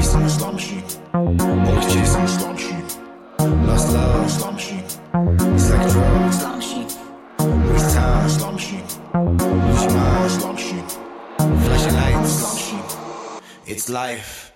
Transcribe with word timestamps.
Heart 0.00 0.14
racing, 0.14 0.28
slum 0.30 0.56
sheet. 0.56 0.98
Always 1.12 1.92
chasing, 1.92 2.26
slum 2.26 2.56
sheet. 2.56 2.98
Lost 3.38 3.92
love, 3.92 4.30
slum 4.30 4.56
sheet. 4.56 4.84
It's 4.84 5.70
like 5.70 5.86
a 5.86 5.90
drug, 5.90 6.32
slum 6.32 6.60
sheet. 6.60 6.98
Waste 7.38 7.94
time, 7.96 8.28
slum 8.30 8.56
sheet. 8.56 8.98
Lose 9.14 9.84
your 9.84 9.92
mind, 9.92 10.30
slum 10.30 10.56
sheet. 10.56 10.90
Flashing 11.36 11.94
lights. 11.96 12.72
It's 13.66 13.90
life. 13.90 14.49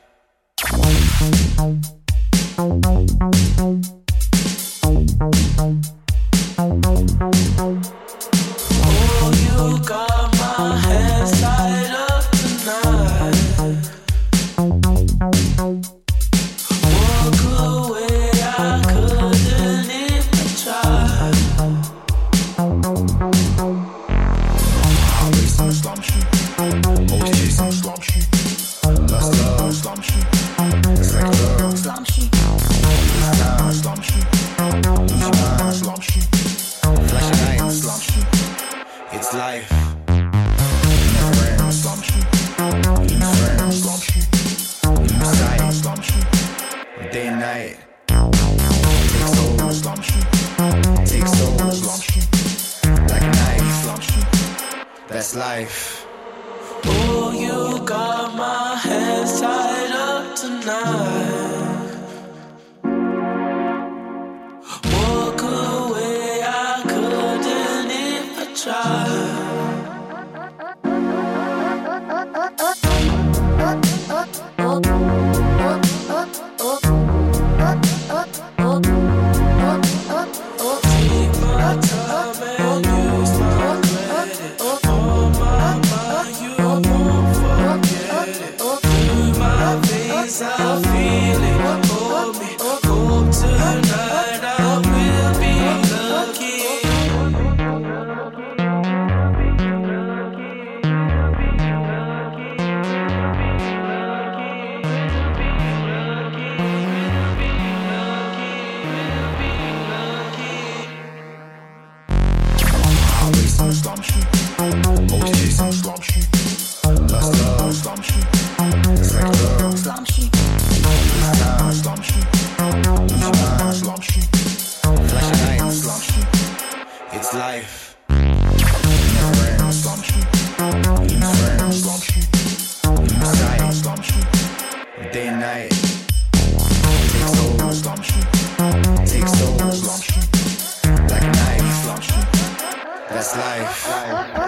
That's 143.15 143.37
life. 143.37 144.44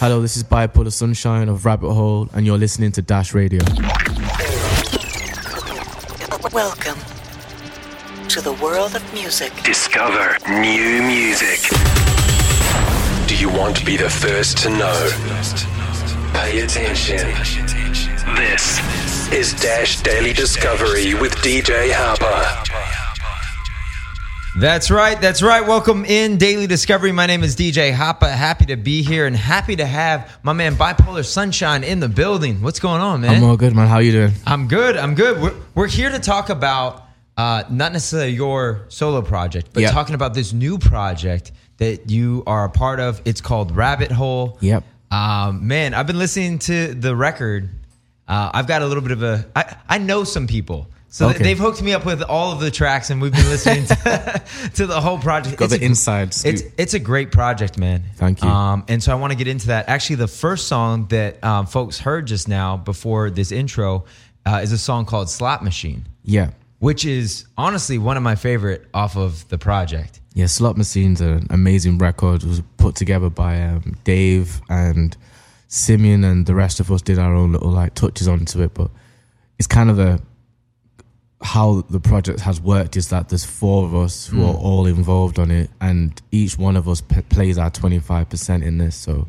Hello, 0.00 0.22
this 0.22 0.36
is 0.36 0.44
Bipolar 0.44 0.92
Sunshine 0.92 1.48
of 1.48 1.64
Rabbit 1.64 1.92
Hole, 1.92 2.28
and 2.32 2.46
you're 2.46 2.56
listening 2.56 2.92
to 2.92 3.02
Dash 3.02 3.34
Radio. 3.34 3.58
Welcome 6.52 7.00
to 8.28 8.40
the 8.40 8.56
world 8.62 8.94
of 8.94 9.12
music. 9.12 9.52
Discover 9.64 10.36
new 10.48 11.02
music. 11.02 11.68
Do 13.26 13.36
you 13.36 13.48
want 13.48 13.76
to 13.78 13.84
be 13.84 13.96
the 13.96 14.08
first 14.08 14.58
to 14.58 14.70
know? 14.70 15.10
Pay 16.32 16.60
attention. 16.60 17.26
This 18.36 19.32
is 19.32 19.52
Dash 19.60 20.00
Daily 20.02 20.32
Discovery 20.32 21.14
with 21.14 21.34
DJ 21.38 21.90
Hoppa. 21.90 23.07
That's 24.58 24.90
right. 24.90 25.20
That's 25.20 25.40
right. 25.40 25.64
Welcome 25.64 26.04
in 26.04 26.36
Daily 26.36 26.66
Discovery. 26.66 27.12
My 27.12 27.26
name 27.26 27.44
is 27.44 27.54
DJ 27.54 27.92
Hoppa. 27.94 28.28
Happy 28.28 28.66
to 28.66 28.76
be 28.76 29.02
here 29.04 29.24
and 29.26 29.36
happy 29.36 29.76
to 29.76 29.86
have 29.86 30.36
my 30.42 30.52
man 30.52 30.74
Bipolar 30.74 31.24
Sunshine 31.24 31.84
in 31.84 32.00
the 32.00 32.08
building. 32.08 32.60
What's 32.60 32.80
going 32.80 33.00
on, 33.00 33.20
man? 33.20 33.36
I'm 33.36 33.44
all 33.44 33.56
good, 33.56 33.72
man. 33.76 33.86
How 33.86 33.98
you 33.98 34.10
doing? 34.10 34.32
I'm 34.46 34.66
good. 34.66 34.96
I'm 34.96 35.14
good. 35.14 35.40
We're, 35.40 35.54
we're 35.76 35.86
here 35.86 36.10
to 36.10 36.18
talk 36.18 36.48
about 36.50 37.04
uh, 37.36 37.62
not 37.70 37.92
necessarily 37.92 38.32
your 38.32 38.86
solo 38.88 39.22
project, 39.22 39.68
but 39.72 39.80
Yeah. 39.84 39.92
talking 39.92 40.16
about 40.16 40.34
this 40.34 40.52
new 40.52 40.76
project 40.78 41.52
that 41.76 42.10
you 42.10 42.42
are 42.44 42.64
a 42.64 42.70
part 42.70 42.98
of. 42.98 43.22
It's 43.24 43.40
called 43.40 43.76
Rabbit 43.76 44.10
Hole. 44.10 44.58
Yep. 44.60 44.82
Um, 45.12 45.68
man, 45.68 45.94
I've 45.94 46.08
been 46.08 46.18
listening 46.18 46.58
to 46.60 46.94
the 46.94 47.14
record. 47.14 47.70
Uh, 48.26 48.50
I've 48.52 48.66
got 48.66 48.82
a 48.82 48.86
little 48.86 49.04
bit 49.04 49.12
of 49.12 49.22
a. 49.22 49.46
I, 49.54 49.76
I 49.88 49.98
know 49.98 50.24
some 50.24 50.48
people. 50.48 50.88
So 51.10 51.30
Okay. 51.30 51.42
they've 51.42 51.58
hooked 51.58 51.80
me 51.82 51.92
up 51.94 52.04
with 52.04 52.22
all 52.22 52.52
of 52.52 52.60
the 52.60 52.70
tracks, 52.70 53.08
and 53.10 53.20
we've 53.22 53.32
been 53.32 53.48
listening 53.48 53.86
to, 53.86 54.42
to 54.74 54.86
the 54.86 55.00
whole 55.00 55.18
project. 55.18 55.56
Got 55.56 55.66
It's 55.66 55.78
the 55.78 55.82
a- 55.82 55.86
inside 55.86 56.34
scoop. 56.34 56.54
It's 56.54 56.62
it's 56.76 56.94
a 56.94 56.98
great 56.98 57.32
project, 57.32 57.78
man. 57.78 58.02
Thank 58.16 58.42
you. 58.42 58.48
Um, 58.48 58.84
and 58.88 59.02
so 59.02 59.12
I 59.12 59.14
want 59.14 59.32
to 59.32 59.36
get 59.38 59.48
into 59.48 59.68
that. 59.68 59.88
Actually, 59.88 60.16
the 60.16 60.28
first 60.28 60.68
song 60.68 61.06
that 61.08 61.42
um, 61.42 61.64
folks 61.66 61.98
heard 61.98 62.26
just 62.26 62.46
now 62.46 62.76
before 62.76 63.30
this 63.30 63.52
intro 63.52 64.04
uh, 64.44 64.60
is 64.62 64.70
a 64.72 64.78
song 64.78 65.06
called 65.06 65.30
"Slot 65.30 65.64
Machine," 65.64 66.04
Yeah. 66.24 66.50
which 66.78 67.06
is 67.06 67.46
honestly 67.56 67.96
one 67.96 68.18
of 68.18 68.22
my 68.22 68.34
favorite 68.34 68.86
off 68.92 69.16
of 69.16 69.48
the 69.48 69.56
project. 69.56 70.20
Yeah, 70.34 70.46
Slot 70.46 70.76
Machine's 70.76 71.20
an 71.22 71.46
amazing 71.50 71.96
record. 71.98 72.42
It 72.44 72.48
was 72.48 72.62
put 72.76 72.94
together 72.96 73.30
by 73.30 73.62
um, 73.62 73.96
Dave 74.04 74.60
and 74.68 75.16
Simeon, 75.68 76.22
and 76.22 76.44
the 76.46 76.54
rest 76.54 76.80
of 76.80 76.92
us 76.92 77.00
did 77.02 77.18
our 77.18 77.34
own 77.34 77.52
little 77.52 77.70
like 77.70 77.94
touches 77.94 78.28
onto 78.28 78.62
it. 78.62 78.74
But 78.74 78.90
it's 79.58 79.66
kind 79.66 79.88
of 79.90 79.98
a 79.98 80.20
how 81.40 81.82
the 81.88 82.00
project 82.00 82.40
has 82.40 82.60
worked 82.60 82.96
is 82.96 83.10
that 83.10 83.28
there's 83.28 83.44
four 83.44 83.84
of 83.84 83.94
us 83.94 84.26
who 84.26 84.44
are 84.44 84.54
all 84.56 84.86
involved 84.86 85.38
on 85.38 85.50
it, 85.50 85.70
and 85.80 86.20
each 86.32 86.58
one 86.58 86.76
of 86.76 86.88
us 86.88 87.00
p- 87.00 87.22
plays 87.22 87.58
our 87.58 87.70
25% 87.70 88.62
in 88.64 88.78
this. 88.78 88.96
So 88.96 89.28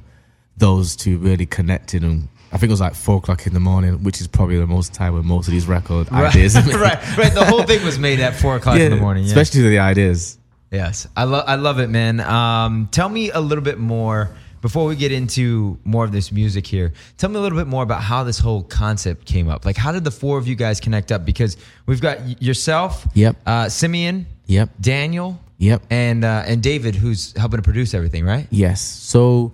those 0.58 0.96
two 0.96 1.18
really 1.20 1.46
connected, 1.46 2.04
and 2.04 2.28
I 2.52 2.58
think 2.58 2.70
it 2.70 2.74
was 2.74 2.82
like 2.82 2.96
four 2.96 3.18
o'clock 3.18 3.46
in 3.46 3.54
the 3.54 3.60
morning, 3.60 4.04
which 4.04 4.22
is 4.22 4.28
probably 4.28 4.58
the 4.58 4.66
most 4.66 4.94
time 4.94 5.14
when 5.14 5.26
most 5.26 5.48
of 5.48 5.52
these 5.54 5.68
record 5.68 6.10
ideas. 6.12 6.56
are 6.56 6.62
right, 6.80 7.18
right. 7.18 7.34
The 7.34 7.46
whole 7.46 7.64
thing 7.64 7.84
was 7.86 8.00
made 8.00 8.20
at 8.20 8.36
four 8.36 8.56
o'clock 8.56 8.80
in 8.80 8.90
the 8.92 8.98
morning. 8.98 9.24
Yeah. 9.26 9.30
especially 9.30 9.70
the 9.70 9.80
ideas. 9.80 10.38
Yes, 10.72 11.08
I 11.16 11.24
love 11.24 11.46
I 11.48 11.56
love 11.56 11.80
it, 11.80 11.90
man. 11.90 12.20
Um, 12.20 12.90
tell 12.92 13.10
me 13.10 13.32
a 13.32 13.40
little 13.40 13.64
bit 13.64 13.78
more 13.80 14.30
before 14.62 14.86
we 14.86 14.96
get 14.96 15.12
into 15.12 15.78
more 15.84 16.04
of 16.06 16.12
this 16.12 16.32
music 16.32 16.68
here. 16.68 16.94
Tell 17.18 17.30
me 17.30 17.38
a 17.38 17.40
little 17.42 17.58
bit 17.58 17.68
more 17.68 17.84
about 17.84 18.02
how 18.02 18.24
this 18.24 18.40
whole 18.40 18.64
concept 18.64 19.26
came 19.26 19.50
up. 19.50 19.66
Like, 19.66 19.78
how 19.78 19.92
did 19.92 20.04
the 20.04 20.12
four 20.12 20.38
of 20.38 20.48
you 20.48 20.56
guys 20.56 20.80
connect 20.80 21.12
up? 21.12 21.26
Because 21.26 21.58
we've 21.86 22.02
got 22.02 22.42
yourself, 22.42 23.08
Yep. 23.14 23.36
uh, 23.46 23.70
Simeon, 23.70 24.26
Yep. 24.48 24.70
Daniel, 24.82 25.40
Yep. 25.60 25.84
and 25.90 26.24
uh, 26.26 26.44
and 26.46 26.62
David, 26.64 26.96
who's 26.96 27.34
helping 27.38 27.58
to 27.58 27.64
produce 27.64 27.94
everything, 27.94 28.26
right? 28.26 28.48
Yes. 28.50 28.82
So 28.82 29.52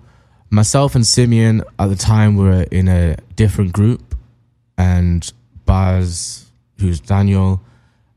myself 0.50 0.94
and 0.94 1.06
Simeon 1.06 1.62
at 1.78 1.88
the 1.88 1.96
time 1.96 2.36
were 2.36 2.62
in 2.70 2.88
a 2.88 3.16
different 3.36 3.72
group, 3.72 4.14
and 4.78 5.30
Baz, 5.66 6.46
who's 6.78 7.00
Daniel, 7.00 7.60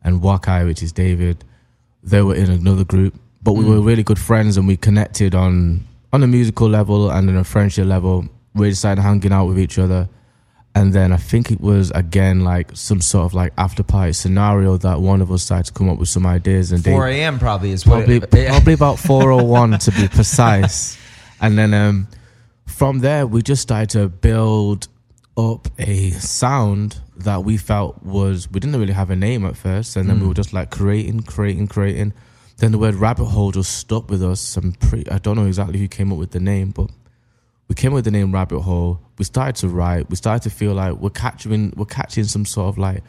and 0.04 0.22
Wakai, 0.22 0.66
which 0.66 0.82
is 0.84 0.92
David, 0.92 1.44
they 2.04 2.22
were 2.22 2.36
in 2.36 2.50
another 2.50 2.84
group. 2.84 3.14
But 3.42 3.54
we 3.54 3.66
were 3.66 3.80
really 3.82 4.04
good 4.04 4.20
friends, 4.20 4.58
and 4.58 4.68
we 4.68 4.78
connected 4.78 5.34
on 5.34 5.86
on 6.12 6.24
a 6.24 6.28
musical 6.28 6.68
level 6.70 7.10
and 7.12 7.30
on 7.30 7.36
a 7.36 7.44
friendship 7.44 7.86
level. 7.86 8.28
We 8.54 8.74
started 8.74 9.02
hanging 9.02 9.32
out 9.32 9.46
with 9.46 9.60
each 9.60 9.78
other. 9.78 10.10
And 10.76 10.94
then 10.94 11.12
I 11.12 11.18
think 11.18 11.52
it 11.52 11.60
was 11.60 11.92
again 11.92 12.42
like 12.42 12.76
some 12.76 13.02
sort 13.02 13.26
of 13.26 13.34
like 13.34 13.54
after 13.58 13.84
party 13.84 14.14
scenario 14.14 14.78
that 14.78 15.02
one 15.02 15.22
of 15.22 15.32
us 15.32 15.44
started 15.44 15.66
to 15.66 15.74
come 15.74 15.90
up 15.90 15.98
with 15.98 16.10
some 16.10 16.26
ideas 16.26 16.72
and 16.72 16.84
Dave- 16.84 16.94
4 16.94 17.08
a.m. 17.08 17.40
probably 17.40 17.72
is 17.72 17.84
probably 17.84 18.18
it, 18.18 18.30
yeah. 18.34 18.50
probably 18.50 18.74
about 18.74 19.00
401 19.00 19.80
to 19.80 19.92
be 19.92 20.08
precise 20.12 20.98
and 21.42 21.58
then 21.58 21.74
um 21.74 22.08
from 22.68 23.00
there 23.00 23.26
we 23.26 23.42
just 23.42 23.64
started 23.64 23.90
to 23.90 24.08
build 24.10 24.88
up 25.36 25.68
a 25.80 26.12
sound 26.12 27.00
that 27.18 27.44
we 27.44 27.58
felt 27.58 28.02
was 28.04 28.50
we 28.52 28.60
didn't 28.60 28.80
really 28.80 28.94
have 28.94 29.10
a 29.10 29.16
name 29.16 29.46
at 29.46 29.58
first 29.58 29.98
and 29.98 30.08
then 30.08 30.20
we 30.20 30.28
were 30.28 30.34
just 30.36 30.54
like 30.54 30.70
creating 30.70 31.22
creating 31.22 31.68
creating 31.68 32.14
then 32.60 32.72
the 32.72 32.78
word 32.78 32.96
rabbit 32.96 33.26
hole 33.26 33.52
just 33.52 33.78
stuck 33.78 34.10
with 34.10 34.24
us. 34.24 34.58
I'm 34.58 34.74
pretty 34.74 35.10
i 35.10 35.18
don't 35.18 35.36
know 35.36 35.46
exactly 35.46 35.80
who 35.80 35.88
came 35.88 36.12
up 36.12 36.18
with 36.18 36.32
the 36.32 36.40
name 36.40 36.72
but 36.72 36.90
we 37.70 37.76
came 37.76 37.92
up 37.92 37.96
with 37.96 38.06
the 38.06 38.12
name 38.12 38.34
rabbit 38.34 38.62
hole. 38.62 39.00
We 39.20 39.26
started 39.26 39.56
to 39.58 39.70
write. 39.70 40.10
We 40.10 40.16
started 40.16 40.50
to 40.50 40.56
feel 40.56 40.74
like 40.74 40.94
we're 40.94 41.12
catching 41.12 41.72
we're 41.78 41.86
catching 41.86 42.24
some 42.24 42.44
sort 42.46 42.68
of 42.68 42.78
like 42.80 43.04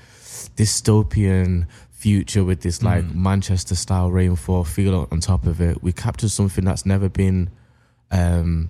dystopian 0.57 1.67
future 1.91 2.45
with 2.45 2.61
this 2.61 2.83
like 2.83 3.05
manchester 3.15 3.75
style 3.75 4.11
rainfall. 4.11 4.65
Feel 4.65 5.09
on 5.11 5.21
top 5.21 5.47
of 5.47 5.61
it. 5.63 5.83
We 5.83 5.93
captured 5.93 6.31
something 6.31 6.65
that's 6.65 6.85
never 6.85 7.09
been 7.09 7.51
um 8.11 8.69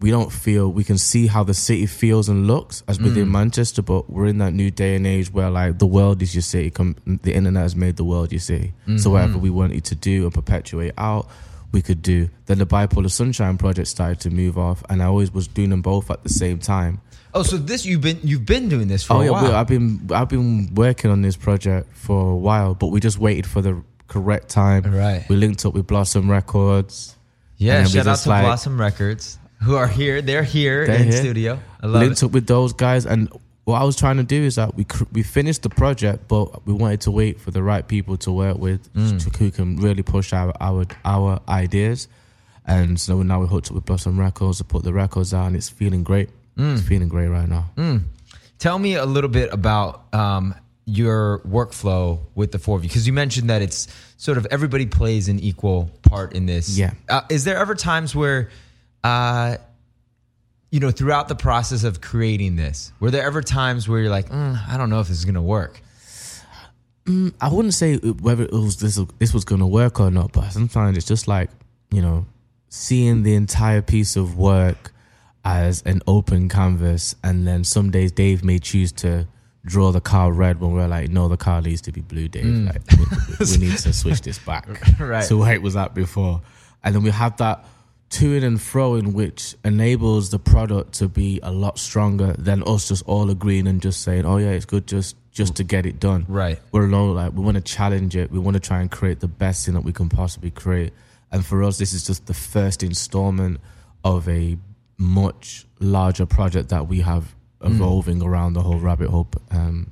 we 0.00 0.10
don't 0.10 0.32
feel 0.32 0.70
we 0.70 0.84
can 0.84 0.98
see 0.98 1.26
how 1.26 1.44
the 1.44 1.54
city 1.54 1.86
feels 1.86 2.28
and 2.28 2.46
looks 2.46 2.82
as 2.88 3.00
within 3.00 3.26
mm. 3.26 3.30
Manchester, 3.30 3.80
but 3.80 4.10
we're 4.10 4.26
in 4.26 4.38
that 4.38 4.52
new 4.52 4.70
day 4.70 4.96
and 4.96 5.06
age 5.06 5.32
where 5.32 5.48
like 5.50 5.78
the 5.78 5.86
world 5.86 6.20
is 6.20 6.34
your 6.34 6.42
city. 6.42 6.70
The 6.70 7.32
internet 7.32 7.62
has 7.62 7.76
made 7.76 7.96
the 7.96 8.04
world 8.04 8.32
your 8.32 8.40
city. 8.40 8.74
So 8.84 8.92
mm-hmm. 8.92 9.10
whatever 9.10 9.38
we 9.38 9.50
wanted 9.50 9.84
to 9.86 9.94
do 9.94 10.24
and 10.24 10.34
perpetuate 10.34 10.92
out, 10.98 11.28
we 11.72 11.80
could 11.80 12.02
do. 12.02 12.28
Then 12.46 12.58
the 12.58 12.66
bipolar 12.66 13.10
sunshine 13.10 13.56
project 13.56 13.88
started 13.88 14.20
to 14.20 14.30
move 14.30 14.58
off, 14.58 14.82
and 14.90 15.02
I 15.02 15.06
always 15.06 15.32
was 15.32 15.48
doing 15.48 15.70
them 15.70 15.82
both 15.82 16.10
at 16.10 16.22
the 16.22 16.28
same 16.28 16.58
time. 16.58 17.00
Oh, 17.32 17.42
so 17.42 17.56
this 17.56 17.86
you've 17.86 18.00
been 18.00 18.20
you've 18.22 18.46
been 18.46 18.68
doing 18.68 18.88
this 18.88 19.04
for 19.04 19.14
Oh 19.14 19.20
a 19.20 19.24
yeah, 19.24 19.30
while. 19.30 19.54
I've 19.54 19.66
been 19.66 20.08
I've 20.12 20.28
been 20.28 20.74
working 20.74 21.10
on 21.10 21.22
this 21.22 21.36
project 21.36 21.96
for 21.96 22.32
a 22.32 22.36
while, 22.36 22.74
but 22.74 22.88
we 22.88 23.00
just 23.00 23.18
waited 23.18 23.46
for 23.46 23.62
the 23.62 23.82
correct 24.06 24.50
time. 24.50 24.84
Right. 24.84 25.24
We 25.28 25.36
linked 25.36 25.64
up 25.64 25.74
with 25.74 25.86
Blossom 25.86 26.30
Records. 26.30 27.16
yeah, 27.56 27.78
and 27.78 27.86
then 27.86 27.92
we 27.92 27.98
shout 27.98 28.06
out 28.06 28.18
to 28.18 28.28
like- 28.28 28.44
Blossom 28.44 28.80
Records 28.80 29.38
who 29.64 29.74
are 29.76 29.88
here. 29.88 30.22
They're 30.22 30.42
here 30.44 30.86
They're 30.86 30.96
in 30.96 31.04
here. 31.10 31.12
studio. 31.24 31.58
I 31.82 31.86
love 31.86 32.02
linked 32.02 32.22
it. 32.22 32.26
up 32.26 32.32
with 32.32 32.46
those 32.46 32.72
guys, 32.72 33.06
and 33.06 33.28
what 33.64 33.80
I 33.80 33.84
was 33.84 33.96
trying 33.96 34.18
to 34.18 34.22
do 34.24 34.42
is 34.42 34.56
that 34.56 34.74
we 34.74 34.84
cr- 34.84 35.04
we 35.12 35.22
finished 35.22 35.62
the 35.62 35.70
project, 35.70 36.28
but 36.28 36.66
we 36.66 36.72
wanted 36.74 37.00
to 37.02 37.10
wait 37.10 37.40
for 37.40 37.50
the 37.50 37.62
right 37.62 37.86
people 37.86 38.16
to 38.18 38.30
work 38.32 38.58
with 38.58 38.92
Mm. 38.94 39.22
to, 39.24 39.38
who 39.38 39.50
can 39.50 39.76
really 39.76 40.02
push 40.02 40.32
our 40.32 40.52
our 40.60 40.84
our 41.04 41.40
ideas. 41.48 42.08
And 42.66 42.98
so 42.98 43.22
now 43.22 43.40
we're 43.40 43.46
hooked 43.46 43.68
up 43.68 43.74
with 43.74 43.84
Blossom 43.84 44.18
Records 44.18 44.58
to 44.58 44.64
put 44.64 44.84
the 44.84 44.92
records 44.92 45.34
out, 45.34 45.46
and 45.48 45.56
it's 45.56 45.68
feeling 45.68 46.02
great. 46.04 46.28
Mm. 46.58 46.74
It's 46.78 46.86
feeling 46.86 47.08
great 47.08 47.28
right 47.28 47.48
now. 47.48 47.70
Tell 48.58 48.78
me 48.78 48.94
a 48.94 49.04
little 49.04 49.28
bit 49.30 49.52
about 49.52 50.04
um, 50.14 50.54
your 50.86 51.40
workflow 51.40 52.20
with 52.34 52.52
the 52.52 52.58
four 52.58 52.76
of 52.78 52.84
you, 52.84 52.88
because 52.88 53.06
you 53.06 53.12
mentioned 53.12 53.50
that 53.50 53.60
it's 53.62 53.88
sort 54.16 54.38
of 54.38 54.46
everybody 54.50 54.86
plays 54.86 55.28
an 55.28 55.38
equal 55.40 55.90
part 56.02 56.32
in 56.34 56.46
this. 56.46 56.78
Yeah. 56.78 56.92
Uh, 57.08 57.22
is 57.28 57.44
there 57.44 57.56
ever 57.58 57.74
times 57.74 58.14
where, 58.14 58.48
uh, 59.04 59.56
you 60.70 60.80
know, 60.80 60.90
throughout 60.90 61.28
the 61.28 61.36
process 61.36 61.84
of 61.84 62.00
creating 62.00 62.56
this, 62.56 62.92
were 62.98 63.12
there 63.12 63.24
ever 63.24 63.42
times 63.42 63.88
where 63.88 64.00
you're 64.00 64.10
like, 64.10 64.28
mm, 64.30 64.58
I 64.68 64.76
don't 64.76 64.90
know 64.90 64.98
if 64.98 65.06
this 65.06 65.18
is 65.18 65.24
gonna 65.24 65.40
work? 65.42 65.80
I 67.06 67.48
wouldn't 67.52 67.74
say 67.74 67.96
whether 67.98 68.44
it 68.44 68.52
was 68.52 68.78
this 68.78 68.98
this 69.18 69.34
was 69.34 69.44
going 69.44 69.60
to 69.60 69.66
work 69.66 70.00
or 70.00 70.10
not, 70.10 70.32
but 70.32 70.48
sometimes 70.50 70.96
it's 70.96 71.06
just 71.06 71.28
like 71.28 71.50
you 71.90 72.00
know, 72.00 72.24
seeing 72.70 73.24
the 73.24 73.34
entire 73.34 73.82
piece 73.82 74.16
of 74.16 74.38
work 74.38 74.94
as 75.44 75.82
an 75.82 76.00
open 76.06 76.48
canvas, 76.48 77.14
and 77.22 77.46
then 77.46 77.62
some 77.62 77.90
days 77.90 78.10
Dave 78.10 78.42
may 78.42 78.58
choose 78.58 78.90
to 78.92 79.28
draw 79.66 79.92
the 79.92 80.00
car 80.00 80.32
red 80.32 80.60
when 80.60 80.72
we're 80.72 80.86
like, 80.88 81.10
no, 81.10 81.28
the 81.28 81.36
car 81.36 81.60
needs 81.60 81.82
to 81.82 81.92
be 81.92 82.00
blue, 82.00 82.26
Dave. 82.26 82.46
Like, 82.46 82.80
we, 82.98 83.04
we 83.50 83.56
need 83.58 83.76
to 83.78 83.92
switch 83.92 84.22
this 84.22 84.38
back 84.38 84.66
Right. 84.98 85.26
to 85.28 85.36
where 85.36 85.52
it 85.52 85.60
was 85.60 85.76
at 85.76 85.94
before, 85.94 86.40
and 86.82 86.94
then 86.94 87.02
we 87.02 87.10
have 87.10 87.36
that 87.36 87.66
to 88.14 88.32
in 88.32 88.44
and 88.44 88.60
fro 88.60 88.94
in 88.94 89.12
which 89.12 89.56
enables 89.64 90.30
the 90.30 90.38
product 90.38 90.92
to 90.94 91.08
be 91.08 91.40
a 91.42 91.50
lot 91.50 91.78
stronger 91.78 92.32
than 92.38 92.62
us 92.64 92.88
just 92.88 93.02
all 93.06 93.28
agreeing 93.28 93.66
and 93.66 93.82
just 93.82 94.02
saying, 94.02 94.24
oh 94.24 94.36
yeah, 94.36 94.50
it's 94.50 94.64
good 94.64 94.86
just 94.86 95.16
just 95.32 95.56
to 95.56 95.64
get 95.64 95.84
it 95.84 95.98
done. 95.98 96.24
Right. 96.28 96.60
We're 96.70 96.86
alone, 96.86 97.16
like 97.16 97.32
we 97.32 97.42
want 97.42 97.56
to 97.56 97.60
challenge 97.60 98.14
it. 98.14 98.30
We 98.30 98.38
want 98.38 98.54
to 98.54 98.60
try 98.60 98.80
and 98.80 98.90
create 98.90 99.18
the 99.18 99.26
best 99.26 99.64
thing 99.64 99.74
that 99.74 99.80
we 99.82 99.92
can 99.92 100.08
possibly 100.08 100.52
create. 100.52 100.92
And 101.32 101.44
for 101.44 101.64
us, 101.64 101.78
this 101.78 101.92
is 101.92 102.06
just 102.06 102.26
the 102.26 102.34
first 102.34 102.84
installment 102.84 103.60
of 104.04 104.28
a 104.28 104.56
much 104.96 105.66
larger 105.80 106.24
project 106.24 106.68
that 106.68 106.86
we 106.86 107.00
have 107.00 107.34
evolving 107.62 108.22
around 108.22 108.52
the 108.52 108.62
whole 108.62 108.78
rabbit 108.78 109.08
hole. 109.08 109.26
Um, 109.50 109.90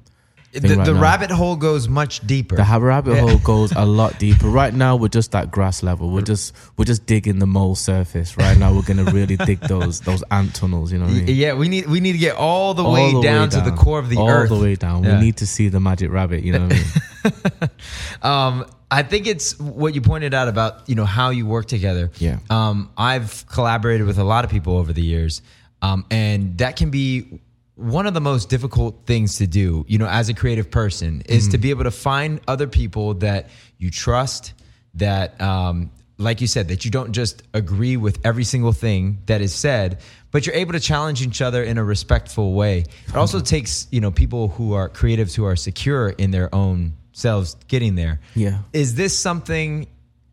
The, 0.52 0.76
right 0.76 0.84
the 0.84 0.94
rabbit 0.94 1.31
hole 1.31 1.56
goes 1.56 1.88
much 1.88 2.26
deeper. 2.26 2.56
The 2.56 2.78
rabbit 2.78 3.19
hole 3.19 3.38
goes 3.38 3.72
a 3.72 3.87
lot 3.87 4.19
deeper. 4.19 4.49
Right 4.49 4.75
now, 4.75 4.96
we're 4.96 5.08
just 5.08 5.34
at 5.34 5.50
grass 5.50 5.82
level. 5.82 6.10
We're 6.10 6.20
just 6.20 6.54
we're 6.76 6.84
just 6.84 7.06
digging 7.06 7.38
the 7.38 7.47
mole 7.47 7.75
surface. 7.75 8.37
Right 8.37 8.59
now, 8.59 8.75
we're 8.75 8.82
gonna 8.82 9.04
really 9.04 9.38
dig 9.38 9.61
those 9.68 10.00
those 10.00 10.23
ant 10.30 10.54
tunnels. 10.54 10.92
You 10.92 10.99
know 10.99 11.06
what 11.06 11.14
I 11.14 11.21
mean? 11.21 11.37
yeah, 11.37 11.54
we 11.54 11.68
need 11.68 11.87
we 11.87 12.00
need 12.00 12.12
to 12.12 12.18
get 12.18 12.37
all 12.37 12.75
the 12.75 12.85
All 12.85 12.92
way 12.92 13.12
the 13.14 13.23
down 13.23 13.49
to 13.49 13.62
the 13.62 13.73
core 13.73 13.99
of 13.99 14.11
the 14.11 14.18
all 14.18 14.28
earth. 14.28 14.50
All 14.50 14.59
the 14.59 14.62
way 14.62 14.75
down. 14.75 15.04
Yeah. 15.04 15.18
We 15.18 15.25
need 15.25 15.38
to 15.38 15.47
see 15.47 15.68
the 15.68 15.80
magic 15.80 16.11
rabbit. 16.11 16.44
You 16.44 16.52
know 16.52 16.66
what 16.66 16.73
I 16.73 16.76
mean? 16.76 17.71
Um, 18.23 18.66
I 18.90 19.02
think 19.02 19.26
it's 19.26 19.59
what 19.59 19.94
you 19.94 20.02
pointed 20.02 20.35
out 20.35 20.49
about 20.49 20.88
you 20.88 20.94
know 20.94 21.06
how 21.06 21.30
you 21.30 21.47
work 21.47 21.66
together. 21.66 22.11
Yeah. 22.18 22.38
Um, 22.50 22.90
I've 22.97 23.47
collaborated 23.47 24.06
with 24.06 24.18
a 24.18 24.25
lot 24.25 24.44
of 24.44 24.50
people 24.50 24.76
over 24.76 24.92
the 24.92 25.02
years, 25.02 25.40
um, 25.80 26.04
and 26.11 26.59
that 26.59 26.76
can 26.76 26.90
be 26.90 27.40
one 27.75 28.07
of 28.07 28.14
the 28.14 28.21
most 28.21 28.49
difficult 28.49 29.07
things 29.07 29.37
to 29.38 29.47
do. 29.47 29.85
You 29.88 29.99
know, 29.99 30.09
as 30.09 30.29
a 30.29 30.35
creative 30.35 30.71
person, 30.71 31.23
is 31.26 31.49
to 31.49 31.59
be 31.59 31.71
able 31.71 31.85
to 31.85 31.91
find 31.91 32.41
other 32.47 32.67
people 32.67 33.14
that 33.14 33.49
you 33.79 33.91
trust, 33.91 34.52
that 34.95 35.41
um, 35.41 35.91
like 36.19 36.41
you 36.41 36.47
said, 36.47 36.69
that 36.69 36.85
you 36.85 36.91
don't 36.91 37.12
just 37.12 37.43
agree 37.55 37.97
with 37.97 38.19
every 38.25 38.45
single 38.45 38.73
thing 38.73 39.19
that 39.26 39.41
is 39.41 39.55
said, 39.55 40.00
but 40.31 40.47
you're 40.47 40.55
able 40.55 40.73
to 40.73 40.81
challenge 40.81 41.23
each 41.23 41.43
other 41.43 41.62
in 41.62 41.79
a 41.79 41.85
respectful 41.85 42.55
way. 42.55 42.85
It 43.09 43.17
also 43.17 43.41
takes, 43.41 43.88
you 43.91 44.00
know, 44.00 44.11
people 44.11 44.49
who 44.49 44.75
are 44.75 44.88
creatives 44.88 45.35
who 45.35 45.45
are 45.45 45.57
secure 45.57 46.11
in 46.11 46.31
their 46.31 46.55
own 46.55 46.95
selves 47.12 47.57
getting 47.69 47.95
there. 47.95 48.21
Yeah. 48.35 48.59
Is 48.73 48.95
this 48.95 49.17
something 49.17 49.87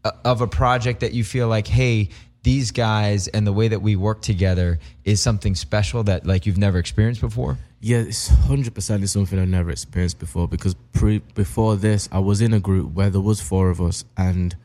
uh, 0.03 0.12
of 0.24 0.41
a 0.41 0.48
project 0.48 1.01
that 1.01 1.13
you 1.13 1.24
feel 1.24 1.48
like, 1.48 1.67
hey, 1.67 2.10
these 2.43 2.72
guys 2.72 3.27
and 3.27 3.46
the 3.46 3.53
way 3.53 3.67
that 3.67 3.81
we 3.81 3.96
work 3.96 4.22
together 4.22 4.79
is 5.03 5.22
something 5.22 5.55
special 5.55 6.03
that 6.03 6.25
like 6.25 6.46
you've 6.46 6.58
never 6.58 6.77
experienced 6.77 7.22
before? 7.22 7.58
Yeah, 7.81 8.00
it's 8.00 8.27
hundred 8.27 8.74
percent 8.75 9.03
is 9.03 9.12
something 9.12 9.39
I've 9.39 9.48
never 9.48 9.72
experienced 9.72 10.19
before 10.19 10.48
because 10.48 10.75
pre 10.93 11.19
before 11.19 11.75
this 11.75 12.10
I 12.12 12.19
was 12.19 12.41
in 12.41 12.53
a 12.53 12.60
group 12.60 12.93
where 12.93 13.10
there 13.10 13.22
was 13.22 13.41
four 13.41 13.69
of 13.69 13.81
us 13.81 14.05
and 14.17 14.55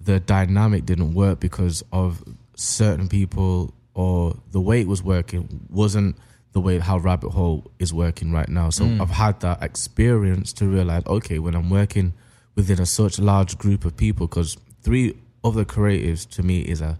the 0.00 0.20
dynamic 0.20 0.86
didn't 0.86 1.14
work 1.14 1.40
because 1.40 1.84
of 1.92 2.22
certain 2.54 3.08
people 3.08 3.74
or 3.94 4.36
the 4.52 4.60
way 4.60 4.80
it 4.80 4.88
was 4.88 5.02
working 5.02 5.66
wasn't 5.70 6.16
the 6.52 6.60
way 6.60 6.78
how 6.78 6.98
Rabbit 6.98 7.30
Hole 7.30 7.70
is 7.78 7.92
working 7.92 8.32
right 8.32 8.48
now. 8.48 8.70
So 8.70 8.84
mm. 8.84 9.00
I've 9.00 9.10
had 9.10 9.40
that 9.40 9.62
experience 9.62 10.52
to 10.54 10.66
realize, 10.66 11.02
okay, 11.06 11.38
when 11.38 11.54
I'm 11.54 11.70
working 11.70 12.14
within 12.54 12.80
a 12.80 12.86
such 12.86 13.18
large 13.18 13.58
group 13.58 13.84
of 13.84 13.96
people, 13.96 14.26
because 14.26 14.56
three 14.82 15.16
other 15.44 15.64
creatives 15.64 16.28
to 16.30 16.42
me 16.42 16.62
is 16.62 16.80
a 16.80 16.98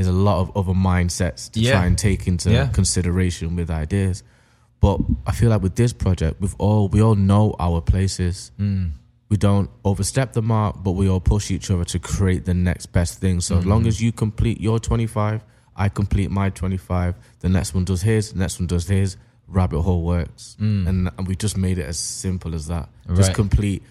is 0.00 0.08
a 0.08 0.12
lot 0.12 0.40
of 0.40 0.56
other 0.56 0.72
mindsets 0.72 1.50
to 1.52 1.60
Yeah. 1.60 1.72
try 1.72 1.86
and 1.86 1.96
take 1.96 2.26
into 2.26 2.50
Yeah. 2.50 2.66
consideration 2.68 3.56
with 3.56 3.70
ideas. 3.70 4.22
But 4.80 4.98
I 5.26 5.32
feel 5.32 5.50
like 5.50 5.62
with 5.62 5.74
this 5.76 5.92
project, 5.92 6.40
we've 6.40 6.56
all 6.58 6.88
we 6.88 7.02
all 7.02 7.14
know 7.14 7.54
our 7.58 7.80
places. 7.80 8.50
Mm. 8.58 8.92
We 9.28 9.36
don't 9.36 9.70
overstep 9.84 10.32
the 10.32 10.42
mark, 10.42 10.82
but 10.82 10.92
we 10.92 11.08
all 11.08 11.20
push 11.20 11.50
each 11.50 11.70
other 11.70 11.84
to 11.84 11.98
create 12.00 12.46
the 12.46 12.54
next 12.54 12.86
best 12.86 13.20
thing. 13.20 13.40
So 13.40 13.58
as 13.58 13.66
long 13.66 13.80
mm-hmm. 13.80 13.88
as 13.88 14.00
you 14.02 14.10
complete 14.10 14.60
your 14.60 14.80
25, 14.80 15.44
I 15.76 15.88
complete 15.88 16.30
my 16.30 16.50
25, 16.50 17.14
the 17.40 17.48
next 17.48 17.72
one 17.74 17.84
does 17.84 18.02
his, 18.02 18.32
the 18.32 18.38
next 18.40 18.58
one 18.58 18.66
does 18.66 18.88
his, 18.88 19.16
rabbit 19.46 19.82
hole 19.82 20.02
works. 20.02 20.56
Mm. 20.60 20.88
And, 20.88 21.10
and 21.16 21.28
we 21.28 21.36
just 21.36 21.56
made 21.56 21.78
it 21.78 21.86
as 21.86 21.98
simple 21.98 22.54
as 22.54 22.66
that. 22.66 22.88
Just 23.14 23.28
Right. 23.28 23.36
complete 23.36 23.82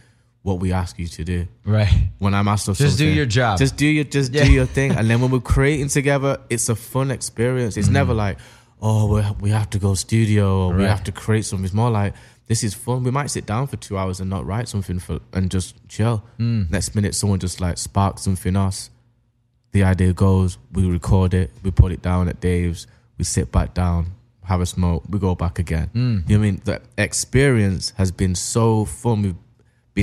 what 0.49 0.59
we 0.59 0.73
ask 0.73 0.97
you 0.99 1.07
to 1.07 1.23
do. 1.23 1.47
Right. 1.63 2.09
When 2.17 2.33
I'm 2.33 2.47
asked 2.47 2.67
of 2.67 2.77
Just 2.77 2.97
do 2.97 3.05
your 3.05 3.25
job. 3.25 3.57
Just 3.57 3.77
do 3.77 3.87
your 3.87 4.03
just 4.03 4.33
Yeah. 4.33 4.45
do 4.45 4.51
your 4.51 4.65
thing, 4.65 4.91
and 4.91 5.09
then 5.09 5.21
when 5.21 5.31
we're 5.31 5.39
creating 5.55 5.89
together, 5.89 6.39
it's 6.49 6.67
a 6.69 6.75
fun 6.75 7.11
experience. 7.11 7.77
It's 7.77 7.89
never 7.89 8.13
mm. 8.13 8.17
like, 8.25 8.37
oh, 8.81 9.13
we 9.13 9.21
we 9.39 9.49
have 9.51 9.69
to 9.71 9.79
go 9.79 9.93
studio 9.93 10.45
or 10.67 10.73
we 10.75 10.83
have 10.83 11.03
to 11.05 11.11
create 11.11 11.45
something. 11.45 11.65
It's 11.65 11.73
more 11.73 11.91
like 11.91 12.13
this 12.47 12.63
is 12.63 12.73
fun. 12.73 13.03
We 13.03 13.11
might 13.11 13.29
sit 13.29 13.45
down 13.45 13.67
for 13.67 13.77
two 13.77 13.95
hours 13.97 14.19
and 14.19 14.29
not 14.29 14.45
write 14.45 14.67
something 14.67 14.99
for 14.99 15.19
and 15.33 15.51
just 15.51 15.75
chill. 15.87 16.23
Mm. 16.39 16.71
Next 16.71 16.95
minute, 16.95 17.13
someone 17.15 17.39
just 17.39 17.61
like 17.61 17.77
sparks 17.77 18.23
something 18.23 18.55
else. 18.55 18.89
The 19.71 19.83
idea 19.83 20.13
goes, 20.13 20.57
we 20.71 20.89
record 20.89 21.35
it, 21.35 21.51
we 21.61 21.69
put 21.69 21.91
it 21.91 22.01
down 22.01 22.27
at 22.27 22.39
Dave's, 22.41 22.87
we 23.19 23.23
sit 23.23 23.51
back 23.51 23.75
down, 23.75 24.13
have 24.45 24.61
a 24.61 24.65
smoke, 24.65 25.03
we 25.07 25.19
go 25.19 25.35
back 25.35 25.59
again. 25.59 25.91
Mm. 25.93 26.27
You 26.27 26.37
know 26.37 26.39
what 26.39 26.47
I 26.47 26.51
mean? 26.51 26.61
The 26.65 26.81
experience 26.97 27.93
has 27.97 28.11
been 28.11 28.33
so 28.33 28.85
fun. 28.85 29.21
We've 29.21 29.35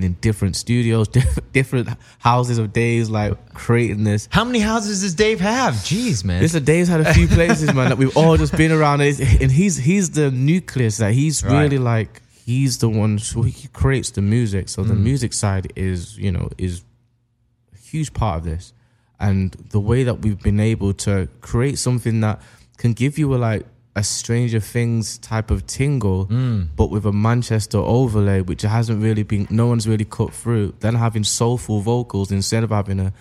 been 0.00 0.04
in 0.04 0.12
different 0.20 0.56
studios, 0.56 1.08
different 1.52 1.88
houses 2.18 2.58
of 2.58 2.72
Dave's, 2.72 3.08
like 3.10 3.54
creating 3.54 4.04
this. 4.04 4.28
How 4.30 4.44
many 4.44 4.58
houses 4.58 5.00
does 5.00 5.14
Dave 5.14 5.40
have? 5.40 5.72
Jeez, 5.74 6.22
man. 6.22 6.42
Listen, 6.42 6.64
Dave's 6.64 6.88
had 6.88 7.00
a 7.00 7.14
few 7.14 7.26
places, 7.28 7.72
man, 7.72 7.88
that 7.88 7.96
we've 7.98 8.14
all 8.16 8.36
just 8.36 8.54
been 8.56 8.72
around, 8.72 9.00
and 9.00 9.16
he's- 9.16 9.40
and 9.42 9.50
he's 9.50 9.76
he's 9.78 10.10
the 10.10 10.30
nucleus. 10.30 10.98
That 10.98 11.14
he's 11.14 11.42
Right. 11.42 11.62
really 11.62 11.78
like 11.78 12.20
he's 12.44 12.78
the 12.78 12.90
one 12.90 13.18
who 13.34 13.42
he 13.42 13.68
creates 13.68 14.10
the 14.10 14.20
music. 14.22 14.68
So 14.68 14.82
the 14.84 14.94
Mm. 14.94 15.00
music 15.00 15.32
side 15.32 15.72
is 15.76 16.18
you 16.18 16.30
know 16.30 16.50
is 16.58 16.82
a 17.74 17.78
huge 17.78 18.12
part 18.12 18.38
of 18.40 18.44
this, 18.44 18.74
and 19.18 19.52
the 19.70 19.80
way 19.80 20.04
that 20.04 20.16
we've 20.22 20.42
been 20.42 20.60
able 20.60 20.92
to 21.06 21.28
create 21.40 21.78
something 21.78 22.20
that 22.20 22.40
can 22.76 22.92
give 22.92 23.16
you 23.18 23.34
a 23.34 23.38
like 23.38 23.64
a 23.96 24.04
Stranger 24.04 24.60
Things 24.60 25.18
type 25.18 25.50
of 25.50 25.66
tingle, 25.66 26.26
Mm. 26.26 26.68
but 26.76 26.90
with 26.90 27.04
a 27.06 27.12
Manchester 27.12 27.78
overlay, 27.78 28.42
which 28.42 28.62
hasn't 28.62 29.02
really 29.02 29.22
been, 29.24 29.48
no 29.50 29.66
one's 29.66 29.88
really 29.88 30.04
cut 30.04 30.32
through. 30.32 30.74
Then 30.80 30.94
having 30.94 31.24
soulful 31.24 31.80
vocals 31.80 32.30
instead 32.30 32.62
of 32.62 32.70
having 32.70 33.00
a, 33.00 33.12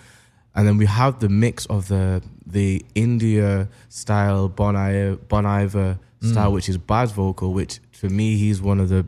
and 0.54 0.68
then 0.68 0.76
we 0.76 0.86
have 0.86 1.18
the 1.20 1.28
mix 1.28 1.66
of 1.66 1.88
the 1.88 2.22
the 2.46 2.84
India 2.94 3.68
style 3.88 4.48
Bon 4.48 4.76
Iver, 4.76 5.16
bon 5.28 5.44
Iver 5.46 5.98
hmm. 6.20 6.30
style, 6.30 6.52
which 6.52 6.68
is 6.68 6.78
Baz 6.78 7.10
vocal, 7.10 7.52
which 7.52 7.80
for 7.92 8.08
me 8.08 8.36
he's 8.36 8.62
one 8.62 8.78
of 8.78 8.88
the 8.88 9.06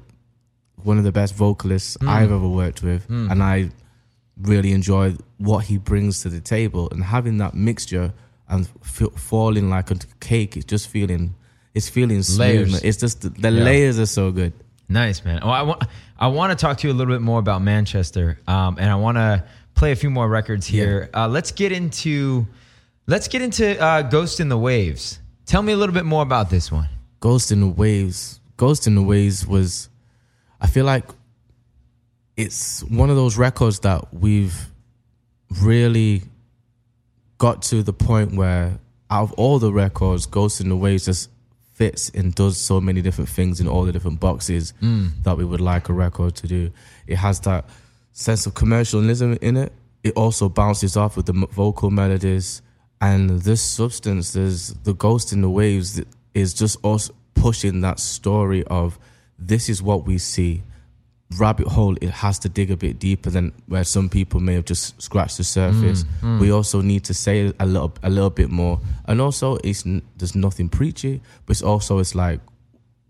one 0.82 0.98
of 0.98 1.04
the 1.04 1.12
best 1.12 1.34
vocalists 1.34 1.96
hmm. 2.00 2.08
I've 2.08 2.32
ever 2.32 2.48
worked 2.48 2.82
with, 2.82 3.04
hmm. 3.04 3.30
and 3.30 3.42
I 3.42 3.70
really 4.40 4.72
enjoy 4.72 5.16
what 5.37 5.64
he 5.64 5.78
brings 5.78 6.22
to 6.22 6.28
the 6.28 6.40
table. 6.40 6.88
And 6.92 7.04
having 7.04 7.38
that 7.38 7.54
mixture 7.54 8.12
and 8.48 8.68
f- 8.82 9.12
falling 9.16 9.68
like 9.68 9.90
a 9.90 9.96
cake, 10.20 10.56
it's 10.56 10.64
just 10.64 10.88
feeling, 10.88 11.34
it's 11.75 11.88
feeling 11.88 12.22
smooth. 12.22 12.38
Layers. 12.38 12.72
man. 12.72 12.80
It's 12.84 12.98
just 12.98 13.22
the, 13.22 13.28
the 13.30 13.50
Yeah. 13.50 13.64
layers 13.64 13.98
are 13.98 14.06
so 14.06 14.30
good. 14.30 14.52
Nice, 14.88 15.25
man. 15.25 15.42
I 15.42 15.62
want 15.62 15.84
I 16.18 16.28
want 16.28 16.50
to 16.58 16.60
talk 16.60 16.78
to 16.78 16.88
you 16.88 16.92
a 16.92 16.96
little 16.96 17.12
bit 17.14 17.20
more 17.22 17.38
about 17.38 17.60
Manchester, 17.62 18.38
um, 18.48 18.78
and 18.78 18.90
I 18.90 18.94
want 18.96 19.16
to 19.18 19.44
play 19.75 19.92
a 19.92 19.96
few 19.96 20.10
more 20.10 20.26
records 20.28 20.66
here. 20.66 21.10
Uh, 21.14 21.28
let's 21.28 21.52
get 21.52 21.72
into 21.72 22.46
let's 23.06 23.28
get 23.28 23.42
into 23.42 23.78
uh, 23.80 24.02
Ghost 24.02 24.40
in 24.40 24.48
the 24.48 24.58
Waves. 24.58 25.20
Tell 25.46 25.62
me 25.62 25.72
a 25.72 25.76
little 25.76 25.94
bit 25.94 26.04
more 26.06 26.22
about 26.22 26.50
this 26.50 26.72
one. 26.72 26.88
Ghost 27.20 27.52
in 27.52 27.60
the 27.60 27.66
Waves. 27.68 28.40
Ghost 28.56 28.87
in 28.87 28.94
the 28.94 29.02
Waves 29.02 29.46
was, 29.46 29.88
I 30.60 30.66
feel 30.66 30.84
like 30.84 31.04
it's 32.37 32.82
one 32.84 33.10
of 33.10 33.16
those 33.16 33.37
records 33.37 33.80
that 33.80 34.12
we've 34.14 34.68
really 35.62 36.22
got 37.38 37.62
to 37.62 37.82
the 37.82 37.92
point 37.92 38.34
where 38.37 38.78
out 39.10 39.22
of 39.25 39.32
all 39.34 39.58
the 39.58 39.72
records, 39.72 40.26
Ghost 40.26 40.60
in 40.60 40.68
the 40.68 40.76
Waves 40.76 41.04
just 41.06 41.30
fits 41.78 42.11
and 42.11 42.35
does 42.35 42.58
so 42.58 42.80
many 42.80 43.00
different 43.00 43.30
things 43.30 43.61
in 43.61 43.68
all 43.68 43.85
the 43.85 43.92
different 43.92 44.18
boxes 44.18 44.75
mm. 44.82 45.11
that 45.23 45.37
we 45.37 45.44
would 45.44 45.61
like 45.61 45.88
a 45.88 45.92
record 45.92 46.35
to 46.35 46.49
do. 46.49 46.70
It 47.06 47.16
has 47.16 47.38
that 47.40 47.64
sense 48.12 48.47
of 48.47 48.54
commercialism 48.54 49.38
in 49.40 49.56
it. 49.56 49.73
It 50.02 50.14
also 50.16 50.49
bounces 50.49 50.97
off 50.97 51.16
with 51.16 51.26
the 51.26 51.47
vocal 51.52 51.90
melodies 51.90 52.62
and 53.00 53.30
this 53.30 53.62
substance. 53.62 54.32
There's 54.32 54.75
the 54.82 54.92
Ghost 54.92 55.32
in 55.32 55.40
the 55.40 55.50
Waves 55.50 55.94
that 55.94 56.08
is 56.35 56.52
just 56.52 56.85
us 56.85 57.11
pushing 57.35 57.80
that 57.82 58.00
story 58.00 58.64
of 58.64 58.99
this 59.38 59.68
is 59.68 59.80
what 59.80 60.04
we 60.04 60.18
see 60.18 60.64
rabbit 61.37 61.68
hole 61.68 61.94
it 62.00 62.11
has 62.11 62.38
to 62.38 62.49
dig 62.49 62.70
a 62.70 62.76
bit 62.76 62.99
deeper 62.99 63.28
than 63.28 63.52
where 63.66 63.85
some 63.85 64.08
people 64.08 64.40
may 64.40 64.54
have 64.54 64.64
just 64.64 65.00
scratched 65.00 65.37
the 65.37 65.44
surface. 65.44 66.04
Mm, 66.23 66.38
mm. 66.38 66.40
We 66.40 66.50
also 66.50 66.80
need 66.80 67.04
to 67.04 67.14
say 67.14 67.52
a 67.61 67.66
little 67.66 67.92
a 68.02 68.08
little 68.08 68.30
bit 68.30 68.50
more. 68.50 68.80
And 69.06 69.20
also 69.20 69.58
it's 69.62 69.85
there's 70.16 70.35
nothing 70.35 70.68
preachy 70.68 71.20
but 71.44 71.52
it's 71.52 71.62
also 71.62 71.99
it's 71.99 72.14
like 72.14 72.40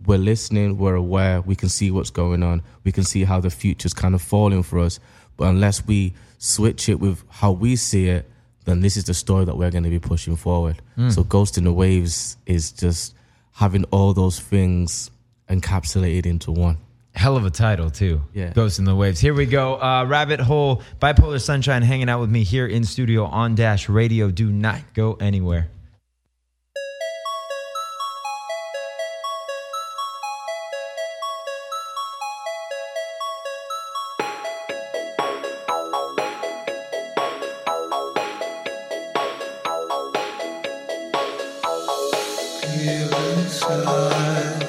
we're 0.04 0.18
listening 0.18 0.78
we're 0.78 0.94
aware 0.94 1.40
we 1.42 1.54
can 1.54 1.68
see 1.68 1.90
what's 1.90 2.10
going 2.10 2.42
on 2.42 2.62
we 2.84 2.92
can 2.92 3.04
see 3.04 3.24
how 3.24 3.40
the 3.40 3.50
future's 3.50 3.94
kind 3.94 4.14
of 4.14 4.22
falling 4.22 4.62
for 4.64 4.80
us. 4.80 4.98
But 5.36 5.48
unless 5.48 5.86
we 5.86 6.14
switch 6.38 6.88
it 6.88 6.98
with 6.98 7.22
how 7.28 7.52
we 7.52 7.76
see 7.76 8.08
it 8.08 8.28
then 8.64 8.80
this 8.80 8.96
is 8.96 9.04
the 9.04 9.14
story 9.14 9.44
that 9.44 9.56
we're 9.56 9.70
going 9.70 9.84
to 9.84 9.90
be 9.90 10.00
pushing 10.00 10.36
forward. 10.36 10.82
Mm. 10.98 11.12
So 11.12 11.22
ghost 11.22 11.56
in 11.56 11.64
the 11.64 11.72
waves 11.72 12.36
is 12.46 12.72
just 12.72 13.14
having 13.52 13.84
all 13.84 14.12
those 14.12 14.40
things 14.40 15.10
encapsulated 15.48 16.26
into 16.26 16.50
one 16.50 16.78
Hell 17.18 17.36
of 17.36 17.44
a 17.44 17.50
title 17.50 17.90
too. 17.90 18.20
Yeah. 18.32 18.52
Ghost 18.52 18.78
in 18.78 18.84
the 18.84 18.94
Waves. 18.94 19.18
Here 19.18 19.34
we 19.34 19.44
go. 19.44 19.74
Uh, 19.74 20.04
Rabbit 20.04 20.38
Hole, 20.38 20.82
Bipolar 21.00 21.42
Sunshine, 21.42 21.82
hanging 21.82 22.08
out 22.08 22.20
with 22.20 22.30
me 22.30 22.44
here 22.44 22.64
in 22.64 22.84
studio 22.84 23.24
on 23.24 23.56
Dash 23.56 23.88
Radio. 23.88 24.30
Do 24.30 24.52
not 24.52 24.94
go 24.94 25.14
anywhere. 25.14 25.68
How 43.60 44.67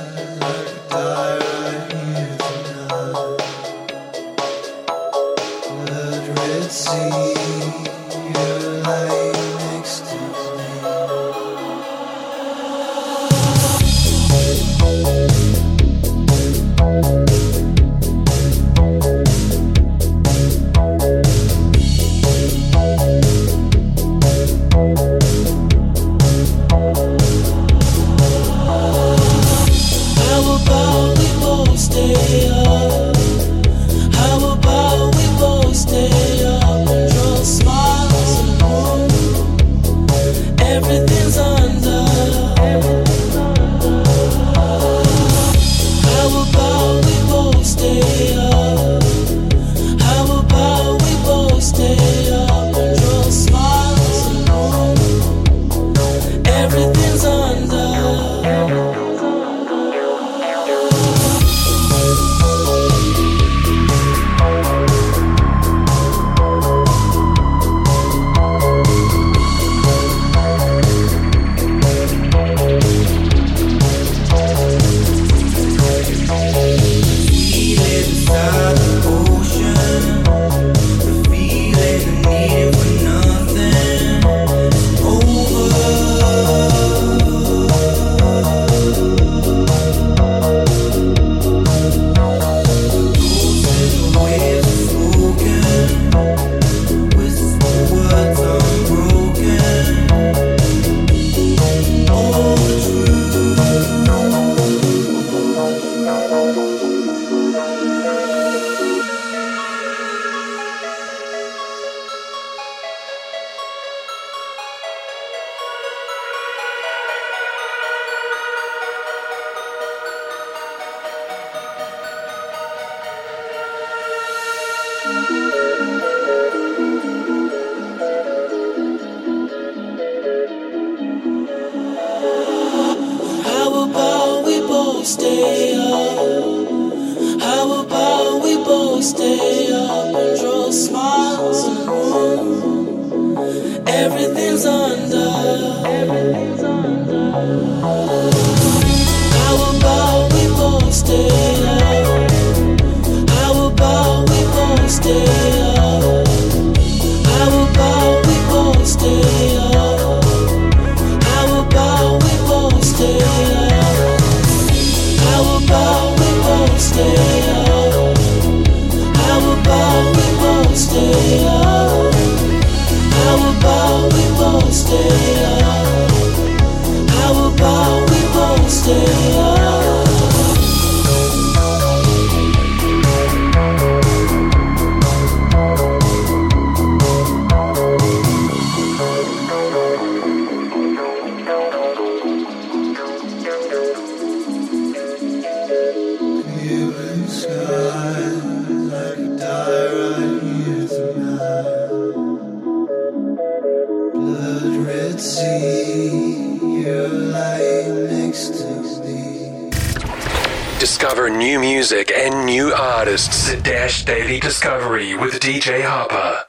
Discover 210.79 211.29
new 211.29 211.59
music 211.59 212.11
and 212.11 212.45
new 212.45 212.71
artists 212.73 213.51
at 213.51 213.63
Dash 213.63 214.05
Daily 214.05 214.39
Discovery 214.39 215.15
with 215.15 215.39
DJ 215.39 215.81
Hoppa. 215.81 216.43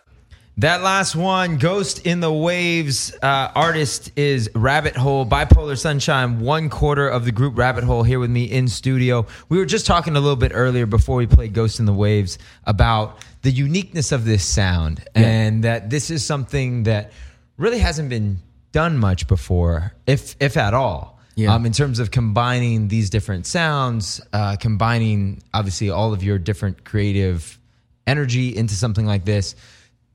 That 0.56 0.82
last 0.82 1.16
one, 1.16 1.56
Ghost 1.56 2.06
in 2.06 2.20
the 2.20 2.32
Waves, 2.32 3.12
uh, 3.22 3.50
artist 3.54 4.12
is 4.14 4.50
Rabbit 4.54 4.94
Hole, 4.94 5.25
Bipolar 5.25 5.78
Sunshine, 5.78 6.40
one 6.40 6.69
quarter 6.69 7.08
of 7.08 7.25
the 7.25 7.32
group 7.32 7.56
Rabbit 7.56 7.82
Hole 7.82 8.02
here 8.02 8.19
with 8.19 8.30
me 8.30 8.45
in 8.45 8.69
studio. 8.69 9.26
We 9.49 9.58
were 9.58 9.64
just 9.64 9.86
talking 9.86 10.16
a 10.16 10.21
little 10.21 10.36
bit 10.36 10.52
earlier 10.54 10.86
before 10.86 11.16
we 11.16 11.26
played 11.26 11.54
Ghost 11.54 11.80
in 11.80 11.86
the 11.86 11.95
Waves 11.95 12.38
about 12.64 13.19
the 13.43 13.50
uniqueness 13.50 14.12
of 14.12 14.26
this 14.26 14.45
sound 14.45 15.02
and 15.14 15.64
that 15.64 15.88
this 15.90 16.10
is 16.10 16.25
something 16.25 16.82
that 16.82 17.10
really 17.56 17.78
hasn't 17.78 18.10
been 18.10 18.40
done 18.73 18.99
much 18.99 19.26
before, 19.26 19.93
if 20.06 20.37
if 20.41 20.56
at 20.56 20.75
all. 20.75 21.19
Yeah. 21.37 21.54
Um, 21.54 21.65
in 21.65 21.73
terms 21.73 22.00
of 22.00 22.11
combining 22.11 22.89
these 22.89 23.09
different 23.09 23.47
sounds, 23.47 24.21
uh, 24.33 24.56
combining 24.56 25.43
obviously 25.54 25.89
all 25.89 26.13
of 26.13 26.23
your 26.23 26.39
different 26.39 26.85
creative 26.85 27.59
energy 28.06 28.54
into 28.54 28.75
something 28.75 29.06
like 29.06 29.25
this. 29.25 29.54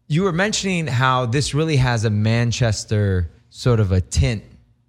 You 0.07 0.23
were 0.23 0.33
mentioning 0.33 0.85
how 0.85 1.25
this 1.25 1.55
really 1.55 1.77
has 1.77 2.05
a 2.05 2.09
Manchester 2.09 3.31
sort 3.49 3.79
of 3.79 3.91
a 3.91 4.01
tint 4.01 4.43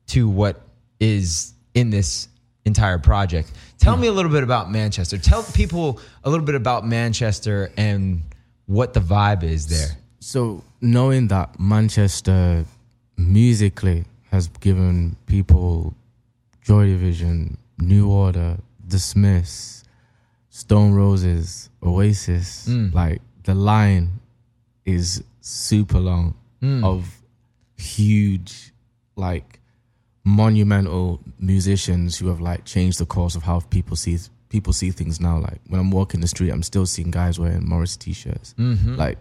to 0.09 0.29
what 0.29 0.61
is 1.01 1.55
in 1.75 1.91
this 1.91 2.29
entire 2.67 2.99
project. 2.99 3.53
Tell 3.79 3.97
me 3.97 4.09
a 4.09 4.13
little 4.13 4.33
bit 4.33 4.43
about 4.43 4.71
Manchester. 4.71 5.17
Tell 5.17 5.43
people 5.43 6.01
a 6.25 6.31
little 6.31 6.45
bit 6.45 6.57
about 6.57 6.87
Manchester 6.87 7.71
and 7.77 8.23
what 8.67 8.93
the 8.93 9.01
vibe 9.01 9.45
is 9.45 9.69
there. 9.69 9.97
So 10.19 10.65
knowing 10.81 11.29
that 11.29 11.61
Manchester 11.61 12.65
musically 13.17 14.05
has 14.31 14.49
given 14.49 15.17
people 15.27 15.95
Joy 16.63 16.87
Division, 16.87 17.59
New 17.79 18.11
Order, 18.11 18.59
The 18.87 18.99
Smiths, 18.99 19.85
Stone 20.51 20.95
Roses, 20.95 21.71
Oasis, 21.83 22.69
mm. 22.69 22.93
like 22.93 23.21
the 23.45 23.55
line 23.55 24.21
is 24.85 25.23
super 25.41 25.99
long 25.99 26.35
mm. 26.63 26.85
of 26.85 27.23
huge, 27.77 28.73
like 29.17 29.61
monumental 30.25 31.21
musicians 31.39 32.19
who 32.19 32.27
have 32.29 32.41
like 32.41 32.65
changed 32.65 32.99
the 32.99 33.07
course 33.07 33.37
of 33.37 33.45
how 33.45 33.61
people 33.61 33.97
see 33.97 34.19
people 34.49 34.73
see 34.73 34.91
things 34.91 35.21
now. 35.21 35.39
Like 35.39 35.61
when 35.69 35.81
I'm 35.81 35.91
walking 35.91 36.21
the 36.21 36.29
street, 36.29 36.51
I'm 36.51 36.63
still 36.63 36.87
seeing 36.87 37.11
guys 37.11 37.39
wearing 37.39 37.65
Morris 37.65 37.97
t-shirts. 37.97 38.55
Mm-hmm. 38.59 38.97
Like 38.97 39.19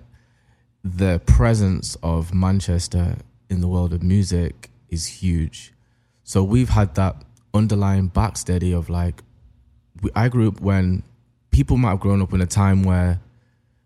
the 0.84 1.19
presence 1.25 1.95
of 2.01 2.34
Manchester 2.34 3.17
in 3.49 3.62
the 3.62 3.67
world 3.67 3.93
of 3.93 4.01
music 4.03 4.69
is 4.89 5.05
huge. 5.05 5.73
So 6.23 6.43
we've 6.43 6.69
had 6.69 6.95
that 6.95 7.15
underlying 7.53 8.10
backsteady 8.10 8.75
of 8.77 8.89
like, 8.89 9.23
we, 10.01 10.10
I 10.15 10.29
grew 10.29 10.47
up 10.49 10.60
when 10.62 11.03
people 11.51 11.77
might 11.77 11.91
have 11.91 11.99
grown 11.99 12.21
up 12.21 12.34
in 12.34 12.41
a 12.41 12.45
time 12.47 12.84
where 12.84 13.19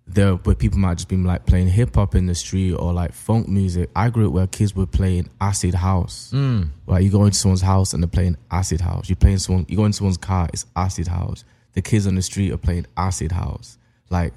there, 0.08 0.34
where 0.36 0.56
people 0.56 0.80
might 0.80 0.96
just 0.98 1.08
been 1.08 1.24
like 1.24 1.46
playing 1.46 1.68
hip 1.68 1.94
hop 1.96 2.16
in 2.16 2.26
the 2.26 2.34
street 2.34 2.74
or 2.74 2.94
like 2.94 3.14
funk 3.14 3.48
music. 3.48 3.90
I 3.96 4.10
grew 4.10 4.28
up 4.28 4.34
where 4.34 4.48
kids 4.48 4.76
were 4.76 4.88
playing 4.88 5.30
acid 5.40 5.76
house. 5.76 6.32
Mm. 6.34 6.70
Like 6.88 7.04
you 7.04 7.12
go 7.12 7.26
into 7.26 7.38
someone's 7.38 7.62
house 7.62 7.94
and 7.94 8.02
they're 8.02 8.08
playing 8.08 8.38
acid 8.50 8.82
house. 8.82 9.08
You 9.10 9.16
playing 9.16 9.38
someone, 9.38 9.66
you 9.70 9.78
go 9.78 9.86
into 9.86 9.98
someone's 9.98 10.18
car, 10.18 10.50
it's 10.52 10.66
acid 10.76 11.08
house. 11.08 11.44
The 11.74 11.82
kids 11.84 12.08
on 12.08 12.16
the 12.16 12.24
street 12.24 12.52
are 12.52 12.58
playing 12.58 12.88
acid 12.98 13.32
house. 13.32 13.78
Like 14.10 14.34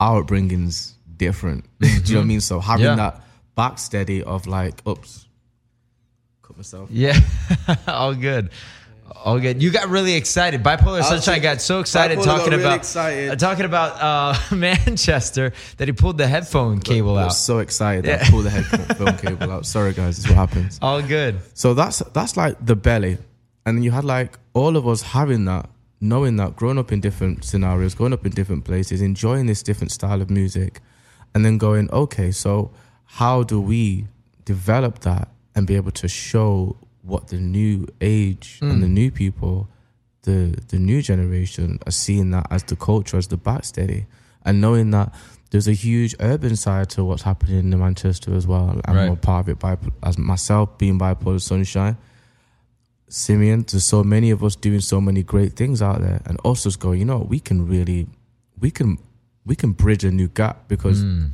our 0.00 0.20
upbringing's 0.20 0.94
different. 1.16 1.64
Do 1.80 1.88
you 1.88 2.14
know 2.14 2.20
what 2.20 2.24
I 2.24 2.26
mean? 2.26 2.40
So 2.40 2.60
having 2.60 2.86
Yeah. 2.86 2.94
that 2.96 3.20
backsteady 3.58 4.22
of 4.22 4.46
like, 4.46 4.86
oops, 4.86 5.26
cut 6.42 6.56
myself. 6.56 6.88
Yeah, 6.92 7.18
all 7.88 8.14
good. 8.14 8.50
All 9.24 9.40
good. 9.40 9.62
You 9.62 9.70
got 9.70 9.88
really 9.88 10.14
excited. 10.14 10.62
Bipolar 10.62 11.02
Sunshine 11.02 11.40
got 11.40 11.60
so 11.62 11.80
excited 11.80 12.18
Bipolar 12.18 12.24
got 12.24 12.36
talking 12.36 12.50
really 12.52 12.62
about 12.62 12.76
excited. 12.76 13.30
uh, 13.30 13.36
talking 13.36 13.64
about 13.64 14.00
uh, 14.00 14.54
Manchester 14.54 15.52
that 15.78 15.88
he 15.88 15.92
pulled 15.92 16.18
the 16.18 16.26
headphone 16.28 16.78
cable 16.80 17.16
I 17.16 17.22
out. 17.22 17.24
was 17.26 17.38
so 17.38 17.58
excited 17.58 18.04
that 18.04 18.26
I 18.26 18.30
pulled 18.30 18.44
the 18.44 18.50
headphone 18.50 19.16
cable 19.24 19.50
out. 19.50 19.66
Sorry 19.66 19.92
guys, 19.94 20.16
this 20.16 20.26
is 20.26 20.30
what 20.30 20.36
happens. 20.36 20.78
All 20.82 21.02
good. 21.02 21.40
So 21.54 21.74
that's 21.74 21.98
that's 22.12 22.36
like 22.36 22.64
the 22.64 22.76
belly, 22.76 23.18
and 23.66 23.82
you 23.82 23.90
had 23.90 24.04
like 24.04 24.38
all 24.52 24.76
of 24.76 24.86
us 24.86 25.02
having 25.02 25.46
that, 25.46 25.68
knowing 26.00 26.36
that, 26.36 26.54
growing 26.54 26.78
up 26.78 26.92
in 26.92 27.00
different 27.00 27.44
scenarios, 27.44 27.94
growing 27.94 28.12
up 28.12 28.24
in 28.26 28.32
different 28.32 28.64
places, 28.66 29.00
enjoying 29.00 29.46
this 29.46 29.62
different 29.62 29.90
style 29.90 30.20
of 30.20 30.28
music, 30.30 30.80
and 31.34 31.44
then 31.44 31.56
going, 31.58 31.90
okay, 31.90 32.30
so 32.30 32.70
how 33.08 33.42
do 33.42 33.60
we 33.60 34.06
develop 34.44 35.00
that 35.00 35.28
and 35.54 35.66
be 35.66 35.74
able 35.76 35.90
to 35.90 36.08
show 36.08 36.76
what 37.02 37.28
the 37.28 37.38
new 37.38 37.86
age 38.00 38.58
and 38.60 38.82
the 38.82 38.86
hmm. 38.86 38.94
new 38.94 39.10
people, 39.10 39.68
the 40.22 40.56
the 40.68 40.78
new 40.78 41.00
generation 41.02 41.78
are 41.86 41.90
seeing 41.90 42.30
that 42.30 42.46
as 42.50 42.62
the 42.64 42.76
culture, 42.76 43.16
as 43.16 43.28
the 43.28 43.38
backsteady, 43.38 44.06
and 44.44 44.60
knowing 44.60 44.90
that. 44.92 45.14
There's 45.50 45.66
a 45.66 45.72
huge 45.72 46.14
urban 46.20 46.56
side 46.56 46.90
to 46.90 47.02
what's 47.04 47.22
happening 47.22 47.72
in 47.72 47.78
Manchester 47.78 48.34
as 48.34 48.46
well. 48.46 48.78
I'm 48.84 48.96
Right. 48.96 49.10
a 49.10 49.16
part 49.16 49.46
of 49.46 49.48
it 49.48 49.58
by 49.58 49.78
as 50.02 50.18
myself 50.18 50.76
being 50.76 50.98
bipolar 50.98 51.40
sunshine. 51.40 51.96
Simeon, 53.08 53.64
there's 53.66 53.86
so 53.86 54.04
many 54.04 54.30
of 54.30 54.44
us 54.44 54.54
doing 54.56 54.80
so 54.80 55.00
many 55.00 55.22
great 55.22 55.54
things 55.54 55.80
out 55.80 56.02
there, 56.02 56.20
and 56.26 56.38
us 56.44 56.64
just 56.64 56.78
go, 56.80 56.92
you 56.92 57.06
know, 57.06 57.20
we 57.20 57.40
can 57.40 57.66
really, 57.66 58.08
we 58.60 58.70
can, 58.70 58.98
we 59.46 59.54
can 59.56 59.72
bridge 59.72 60.04
a 60.04 60.10
new 60.10 60.28
gap 60.28 60.68
because 60.68 61.00
hmm. 61.00 61.28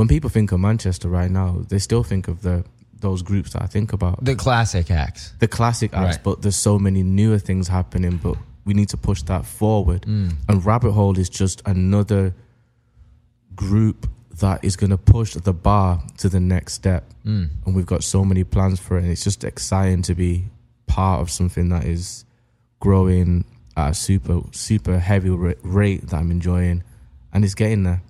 When 0.00 0.08
people 0.08 0.30
think 0.30 0.50
of 0.50 0.58
Manchester 0.60 1.08
right 1.10 1.30
now, 1.30 1.58
they 1.68 1.78
still 1.78 2.02
think 2.02 2.26
of 2.26 2.40
the 2.40 2.64
those 3.00 3.20
groups 3.22 3.52
that 3.52 3.62
I 3.62 3.66
think 3.66 3.92
about, 3.92 4.24
The 4.24 4.34
classic 4.34 4.90
acts. 4.90 5.32
the 5.38 5.48
classic 5.48 5.92
acts, 5.94 6.16
Right. 6.16 6.24
but 6.24 6.40
there's 6.42 6.56
so 6.56 6.78
many 6.78 7.02
newer 7.02 7.38
things 7.38 7.68
happening, 7.68 8.18
but 8.22 8.36
we 8.66 8.72
need 8.74 8.88
to 8.90 8.96
push 8.96 9.22
that 9.22 9.44
forward. 9.44 10.02
Mm. 10.02 10.36
And 10.48 10.64
Rabbit 10.64 10.92
Hole 10.92 11.18
is 11.18 11.28
just 11.28 11.60
another 11.66 12.34
group 13.54 14.06
that 14.40 14.64
is 14.64 14.76
going 14.76 14.90
to 14.90 14.98
push 14.98 15.34
the 15.34 15.52
bar 15.52 16.02
to 16.18 16.28
the 16.28 16.40
next 16.40 16.74
step. 16.74 17.04
Mm. 17.26 17.48
And 17.66 17.74
we've 17.74 17.86
got 17.94 18.02
so 18.04 18.24
many 18.24 18.44
plans 18.44 18.78
for 18.80 18.96
it. 18.98 19.02
And 19.04 19.12
it's 19.12 19.24
just 19.24 19.44
exciting 19.44 20.02
to 20.02 20.14
be 20.14 20.46
part 20.86 21.20
of 21.20 21.30
something 21.30 21.68
that 21.70 21.84
is 21.84 22.24
growing 22.80 23.44
at 23.76 23.90
a 23.90 23.94
super, 23.94 24.40
super 24.52 24.98
heavy 24.98 25.30
rate 25.30 26.06
that 26.08 26.16
I'm 26.16 26.30
enjoying. 26.30 26.82
And 27.32 27.44
it's 27.44 27.54
getting 27.54 27.82
there. 27.84 28.02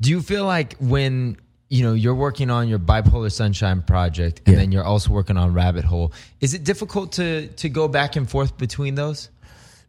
Do 0.00 0.10
you 0.10 0.20
feel 0.22 0.44
like 0.44 0.76
when 0.78 1.36
you 1.68 1.82
know 1.82 1.94
you're 1.94 2.14
working 2.14 2.50
on 2.50 2.68
your 2.68 2.78
bipolar 2.78 3.30
sunshine 3.32 3.82
project 3.82 4.40
and 4.46 4.54
Yeah. 4.54 4.60
then 4.60 4.72
you're 4.72 4.84
also 4.84 5.10
working 5.12 5.36
on 5.36 5.52
rabbit 5.54 5.84
hole, 5.84 6.12
is 6.40 6.54
it 6.54 6.64
difficult 6.64 7.12
to 7.12 7.48
to 7.48 7.68
go 7.68 7.88
back 7.88 8.16
and 8.16 8.28
forth 8.28 8.56
between 8.58 8.94
those? 8.94 9.30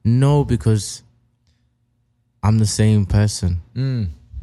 No, 0.04 0.43
because 0.46 1.04
I'm 2.43 2.60
the 2.60 2.65
same 2.67 3.06
person. 3.06 3.62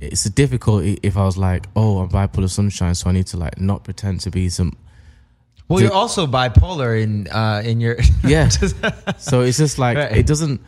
It's 0.00 0.24
difficult 0.24 0.84
i- 0.84 0.98
if 1.02 1.16
I 1.16 1.24
was 1.24 1.36
like, 1.38 1.66
oh, 1.74 1.98
I'm 2.00 2.08
bipolar 2.10 2.50
sunshine, 2.50 2.94
so 2.94 3.08
I 3.08 3.12
need 3.12 3.26
to 3.28 3.36
like 3.38 3.58
not 3.58 3.84
pretend 3.84 4.20
to 4.20 4.30
be 4.30 4.48
some 4.50 4.76
Well, 5.68 5.80
you're 5.80 5.92
also 5.94 6.26
bipolar 6.26 7.00
in 7.02 7.26
uh, 7.28 7.62
in 7.64 7.80
your 7.80 7.96
yeah. 8.22 8.48
so 9.18 9.40
it's 9.40 9.56
just 9.56 9.78
like 9.78 9.96
Right. 9.96 10.16
it 10.18 10.26
doesn't. 10.26 10.60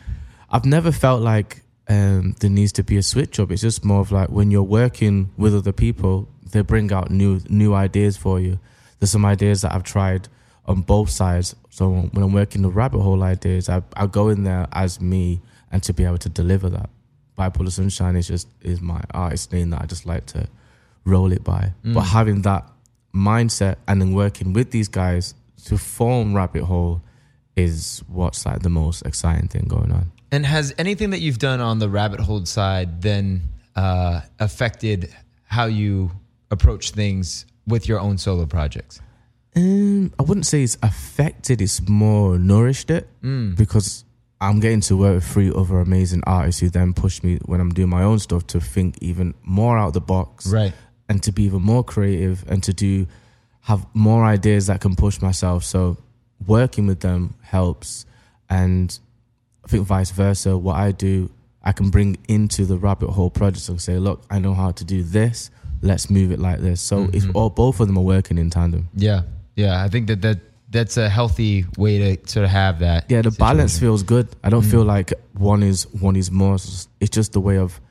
I've 0.49 0.65
never 0.65 0.91
felt 0.91 1.21
like 1.21 1.61
um, 1.89 2.35
there 2.39 2.49
needs 2.49 2.71
to 2.73 2.83
be 2.83 2.97
a 2.97 3.03
switch 3.03 3.39
up. 3.39 3.51
It's 3.51 3.61
just 3.61 3.85
more 3.85 4.01
of 4.01 4.11
like 4.11 4.29
when 4.29 4.51
you're 4.51 4.63
working 4.63 5.31
with 5.37 5.55
other 5.55 5.71
people, 5.71 6.27
they 6.51 6.61
bring 6.61 6.91
out 6.91 7.09
new 7.09 7.39
new 7.49 7.73
ideas 7.73 8.17
for 8.17 8.39
you. 8.39 8.59
There's 8.99 9.11
some 9.11 9.25
ideas 9.25 9.61
that 9.61 9.73
I've 9.73 9.83
tried 9.83 10.27
on 10.65 10.81
both 10.81 11.09
sides. 11.09 11.55
So 11.69 11.89
when 11.89 12.23
I'm 12.23 12.33
working 12.33 12.61
the 12.61 12.69
rabbit 12.69 12.99
hole 12.99 13.23
ideas, 13.23 13.69
I 13.69 13.81
I 13.95 14.07
go 14.07 14.29
in 14.29 14.43
there 14.43 14.67
as 14.71 14.99
me 14.99 15.41
and 15.71 15.81
to 15.83 15.93
be 15.93 16.03
able 16.03 16.17
to 16.19 16.29
deliver 16.29 16.69
that. 16.69 16.89
Bipolar 17.37 17.71
Sunshine 17.71 18.15
is 18.15 18.27
just 18.27 18.47
is 18.61 18.81
my 18.81 19.01
artist 19.11 19.53
name 19.53 19.69
that 19.69 19.81
I 19.81 19.85
just 19.85 20.05
like 20.05 20.25
to 20.27 20.47
roll 21.05 21.31
it 21.31 21.43
by. 21.43 21.73
But 21.93 22.01
having 22.01 22.41
that 22.41 22.67
mindset 23.13 23.77
and 23.87 24.01
then 24.01 24.13
working 24.13 24.53
with 24.53 24.71
these 24.71 24.87
guys 24.87 25.33
to 25.65 25.77
form 25.77 26.35
Rabbit 26.35 26.63
Hole 26.63 27.01
is 27.55 28.03
what's 28.07 28.45
like 28.45 28.61
the 28.61 28.69
most 28.69 29.05
exciting 29.05 29.47
thing 29.47 29.65
going 29.67 29.91
on. 29.91 30.11
And 30.31 30.45
has 30.45 30.73
anything 30.77 31.11
that 31.11 31.19
you've 31.19 31.39
done 31.39 31.61
on 31.61 31.79
the 31.79 31.89
rabbit 31.89 32.19
hole 32.19 32.45
side 32.45 33.01
then 33.01 33.43
uh, 33.75 34.21
affected 34.39 35.13
how 35.45 35.65
you 35.65 36.11
approach 36.51 36.91
things 36.91 37.45
with 37.65 37.87
your 37.87 37.99
own 37.99 38.17
solo 38.17 38.45
projects? 38.45 39.01
Um, 39.55 40.11
I 40.19 40.23
wouldn't 40.23 40.45
say 40.45 40.63
it's 40.63 40.77
affected. 40.83 41.61
It's 41.61 41.87
more 41.87 42.37
nourished 42.37 42.89
it 42.91 43.07
because 43.55 44.03
I'm 44.39 44.59
getting 44.59 44.81
to 44.81 44.97
work 44.97 45.15
with 45.15 45.25
three 45.25 45.51
other 45.55 45.79
amazing 45.79 46.21
artists 46.27 46.61
who 46.61 46.69
then 46.69 46.93
push 46.93 47.23
me 47.23 47.39
when 47.45 47.59
I'm 47.59 47.73
doing 47.73 47.89
my 47.89 48.03
own 48.03 48.19
stuff 48.19 48.45
to 48.47 48.59
think 48.59 48.97
even 49.01 49.33
more 49.43 49.77
out 49.77 49.87
of 49.87 49.93
the 49.93 50.01
box, 50.01 50.47
Right. 50.47 50.73
And 51.09 51.23
to 51.23 51.31
be 51.31 51.43
even 51.43 51.61
more 51.61 51.83
creative 51.85 52.43
and 52.49 52.61
to 52.63 52.73
do 52.73 53.07
have 53.61 53.85
more 53.93 54.25
ideas 54.25 54.67
that 54.67 54.81
can 54.81 54.95
push 54.95 55.21
myself. 55.21 55.63
So 55.63 55.97
working 56.45 56.85
with 56.85 56.99
them 56.99 57.35
helps, 57.41 58.05
and 58.49 58.97
I 59.67 59.69
think 59.69 59.85
vice 59.85 60.11
versa. 60.11 60.57
What 60.57 60.77
I 60.77 60.93
do, 60.93 61.29
I 61.61 61.73
can 61.73 61.89
bring 61.89 62.17
into 62.29 62.65
the 62.65 62.77
rabbit 62.77 63.09
hole 63.09 63.29
project 63.29 63.67
and 63.67 63.81
say, 63.81 63.97
look, 63.97 64.23
I 64.29 64.39
know 64.39 64.53
how 64.53 64.71
to 64.71 64.85
do 64.85 65.03
this. 65.03 65.51
Let's 65.81 66.09
move 66.09 66.31
it 66.31 66.39
like 66.39 66.59
this. 66.59 66.79
So 66.81 67.09
it's 67.11 67.25
mm-hmm. 67.25 67.35
all 67.35 67.49
both 67.49 67.81
of 67.81 67.87
them 67.87 67.97
are 67.97 68.03
working 68.03 68.37
in 68.37 68.49
tandem. 68.49 68.87
Yeah, 68.95 69.23
yeah. 69.55 69.83
I 69.83 69.89
think 69.89 70.07
that 70.07 70.21
that 70.21 70.39
that's 70.69 70.95
a 70.95 71.09
healthy 71.09 71.65
way 71.77 71.97
to 71.99 72.29
sort 72.29 72.45
of 72.45 72.49
have 72.51 72.79
that. 72.79 73.05
Yeah, 73.09 73.21
the 73.21 73.31
balance 73.31 73.77
feels 73.77 74.03
good. 74.03 74.29
I 74.41 74.49
don't 74.49 74.63
feel 74.63 74.83
mm. 74.83 74.87
like 74.87 75.13
one 75.33 75.63
is 75.63 75.85
one 75.93 76.15
is 76.15 76.31
more. 76.31 76.55
It's 76.55 76.65
just- 76.65 76.89
It's 77.01 77.15
just 77.15 77.33
the 77.33 77.41
way 77.41 77.57
of 77.57 77.81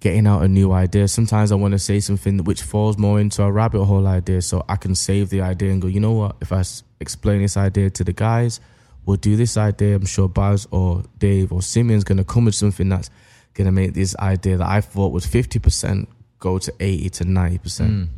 getting 0.00 0.28
out 0.28 0.42
a 0.42 0.48
new 0.48 0.70
idea. 0.70 1.08
Sometimes 1.08 1.50
I 1.50 1.56
want 1.56 1.72
to 1.72 1.80
say 1.80 1.98
something 1.98 2.44
which 2.44 2.62
falls 2.62 2.96
more 2.96 3.18
into 3.18 3.42
a 3.42 3.50
rabbit 3.50 3.84
hole 3.84 4.06
idea, 4.06 4.40
so 4.42 4.64
I 4.68 4.76
can 4.76 4.94
save 4.94 5.30
the 5.30 5.40
idea 5.40 5.72
and 5.72 5.82
go. 5.82 5.88
You 5.88 6.00
know 6.00 6.12
what? 6.12 6.36
If 6.40 6.52
I 6.52 6.62
explain 7.00 7.42
this 7.42 7.56
idea 7.56 7.90
to 7.90 8.04
the 8.04 8.12
guys, 8.12 8.60
we'll 9.06 9.16
do 9.16 9.36
this 9.36 9.56
idea. 9.56 9.96
I'm 9.96 10.06
sure 10.06 10.28
Baz 10.28 10.66
or 10.70 11.02
Dave 11.18 11.52
or 11.52 11.62
Simeon's 11.62 12.04
gonna 12.04 12.24
come 12.24 12.44
with 12.46 12.54
something 12.54 12.88
that's 12.88 13.10
gonna 13.54 13.72
make 13.72 13.94
this 13.94 14.16
idea 14.18 14.56
that 14.58 14.68
I 14.68 14.80
thought 14.80 15.12
was 15.12 15.26
fifty 15.26 15.58
percent 15.58 16.08
go 16.38 16.58
to 16.58 16.72
eighty 16.80 17.10
to 17.10 17.24
ninety 17.24 17.58
percent. 17.58 18.10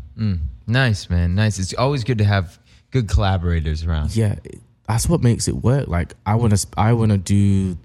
Nice, 0.66 1.08
man. 1.10 1.34
Nice. 1.34 1.58
It's 1.58 1.74
always 1.74 2.04
good 2.04 2.18
to 2.18 2.24
have 2.24 2.58
good 2.90 3.08
collaborators 3.08 3.84
around. 3.84 4.14
yeah, 4.14 4.36
that's 4.86 5.08
what 5.08 5.22
makes 5.22 5.48
it 5.48 5.56
work. 5.56 5.88
Like 5.88 6.14
I 6.26 6.34
want 6.34 6.56
to, 6.56 6.66
I 6.76 6.92
want 6.92 7.12
to 7.12 7.18
do 7.18 7.78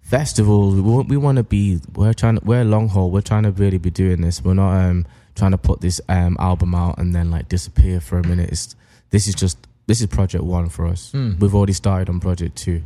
festivals. 0.00 0.74
We 0.74 0.80
want, 0.80 1.08
we 1.08 1.16
want 1.16 1.36
to 1.36 1.44
be. 1.44 1.80
We're 1.94 2.12
trying. 2.12 2.38
to 2.38 2.44
We're 2.44 2.64
long 2.64 2.88
haul. 2.88 3.10
We're 3.10 3.20
trying 3.20 3.44
to 3.44 3.52
really 3.52 3.78
be 3.78 3.90
doing 3.90 4.20
this. 4.22 4.42
We're 4.42 4.54
not 4.54 4.72
um 4.84 5.06
trying 5.34 5.52
to 5.52 5.58
put 5.58 5.80
this 5.80 6.00
um 6.08 6.36
album 6.40 6.74
out 6.74 6.98
and 6.98 7.14
then 7.14 7.30
like 7.30 7.48
disappear 7.48 8.00
for 8.00 8.18
a 8.18 8.26
minute. 8.26 8.50
It's 8.50 8.74
this 9.10 9.28
is 9.28 9.34
just 9.34 9.58
this 9.90 10.00
is 10.00 10.06
project 10.06 10.44
one 10.44 10.68
for 10.68 10.86
us. 10.86 11.10
Hmm. 11.10 11.36
We've 11.40 11.52
already 11.52 11.72
started 11.72 12.08
on 12.08 12.20
project 12.20 12.54
two. 12.56 12.82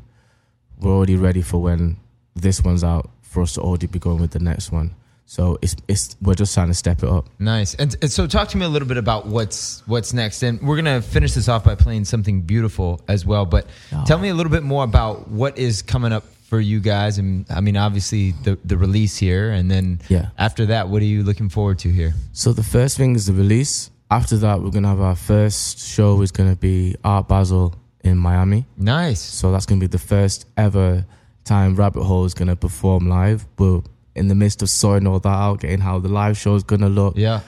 We're 0.81 0.91
already 0.91 1.17
ready 1.17 1.43
for 1.43 1.61
when 1.61 1.99
this 2.35 2.65
one's 2.65 2.83
out 2.83 3.11
for 3.21 3.43
us 3.43 3.53
to 3.55 3.61
already 3.61 3.87
be 3.87 3.99
going 3.99 4.23
with 4.23 4.31
the 4.31 4.39
next 4.39 4.73
one. 4.73 4.95
So 5.27 5.59
it's 5.61 5.77
it's 5.87 6.17
we're 6.23 6.35
just 6.35 6.55
trying 6.55 6.69
to 6.69 6.75
step 6.75 7.03
it 7.03 7.09
up. 7.11 7.27
Nice. 7.39 7.75
And, 7.75 7.95
and 8.01 8.11
so 8.11 8.27
talk 8.27 8.49
to 8.49 8.57
me 8.57 8.65
a 8.65 8.71
little 8.71 8.89
bit 8.89 8.97
about 8.97 9.27
what's 9.27 9.83
what's 9.87 10.15
next. 10.15 10.43
And 10.43 10.63
we're 10.63 10.81
going 10.81 11.03
to 11.03 11.07
finish 11.07 11.35
this 11.35 11.47
off 11.47 11.63
by 11.65 11.75
playing 11.75 12.07
something 12.07 12.41
beautiful 12.41 13.03
as 13.07 13.27
well, 13.27 13.45
but 13.45 13.67
oh. 13.93 14.05
tell 14.07 14.19
me 14.19 14.31
a 14.31 14.35
little 14.35 14.53
bit 14.53 14.63
more 14.63 14.83
about 14.83 15.29
what 15.29 15.59
is 15.59 15.83
coming 15.83 16.13
up 16.13 16.25
for 16.49 16.59
you 16.59 16.81
guys 16.81 17.19
and 17.19 17.45
I 17.51 17.61
mean 17.61 17.77
obviously 17.77 18.33
the 18.45 18.59
the 18.65 18.79
release 18.79 19.17
here 19.17 19.51
and 19.51 19.71
then 19.71 20.01
Yeah. 20.09 20.29
after 20.39 20.67
that 20.67 20.89
what 20.89 21.03
are 21.03 21.07
you 21.07 21.23
looking 21.23 21.51
forward 21.51 21.79
to 21.81 21.91
here? 21.91 22.15
So 22.33 22.55
the 22.55 22.63
first 22.63 22.97
thing 22.97 23.15
is 23.15 23.27
the 23.27 23.35
release. 23.35 23.91
After 24.11 24.37
that, 24.39 24.63
we're 24.63 24.71
gonna 24.71 24.89
have 24.89 25.01
our 25.01 25.17
first 25.17 25.79
show. 25.79 26.21
is 26.23 26.31
gonna 26.31 26.57
be 26.57 26.95
Art 27.05 27.29
Basel 27.29 27.75
in 28.03 28.19
Miami. 28.19 28.67
Nice. 28.77 29.21
So 29.21 29.51
that's 29.51 29.67
gonna 29.67 29.81
be 29.81 29.87
the 29.87 29.99
first 29.99 30.47
ever 30.57 31.05
time 31.45 31.75
Rabbit 31.75 32.05
Hole 32.05 32.25
is 32.25 32.35
gonna 32.35 32.57
perform 32.57 33.09
live. 33.09 33.47
We're 33.59 33.81
in 34.15 34.29
the 34.29 34.35
midst 34.35 34.63
of 34.63 34.69
sorting 34.69 35.09
all 35.09 35.21
that 35.21 35.29
out, 35.29 35.61
getting 35.61 35.81
how 35.81 35.99
the 35.99 36.09
live 36.09 36.37
show 36.37 36.55
is 36.55 36.63
gonna 36.63 36.89
look. 36.89 37.17
Yeah. 37.17 37.41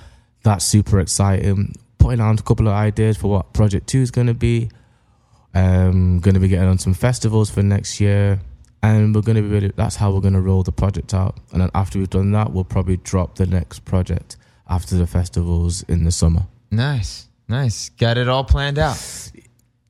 That's 0.42 0.64
super 0.64 1.00
exciting. 1.00 1.74
Putting 1.98 2.20
out 2.20 2.40
a 2.40 2.42
couple 2.42 2.68
of 2.68 2.74
ideas 2.74 3.16
for 3.16 3.28
what 3.28 3.52
Project 3.52 3.86
Two 3.86 4.00
is 4.00 4.10
gonna 4.10 4.34
be. 4.34 4.70
Um, 5.54 6.20
gonna 6.20 6.40
be 6.40 6.48
getting 6.48 6.68
on 6.68 6.78
some 6.78 6.94
festivals 6.94 7.50
for 7.50 7.62
next 7.62 8.00
year. 8.00 8.40
And 8.82 9.14
we're 9.14 9.22
gonna 9.22 9.42
be 9.42 9.48
really. 9.48 9.72
That's 9.76 9.96
how 9.96 10.12
we're 10.12 10.20
gonna 10.20 10.40
roll 10.40 10.62
the 10.62 10.72
project 10.72 11.12
out. 11.12 11.36
And 11.52 11.60
then 11.60 11.70
after 11.74 11.98
we've 11.98 12.10
done 12.10 12.32
that, 12.32 12.52
we'll 12.52 12.64
probably 12.64 12.96
drop 12.98 13.36
the 13.36 13.46
next 13.46 13.84
project 13.84 14.36
after 14.68 14.96
the 14.96 15.07
festivals 15.07 15.83
in 15.85 16.05
the 16.05 16.11
summer. 16.12 16.46
Nice. 16.70 17.29
Nice. 17.48 17.90
Got 17.90 18.18
it 18.18 18.29
all 18.29 18.44
planned 18.44 18.79
out. 18.79 18.98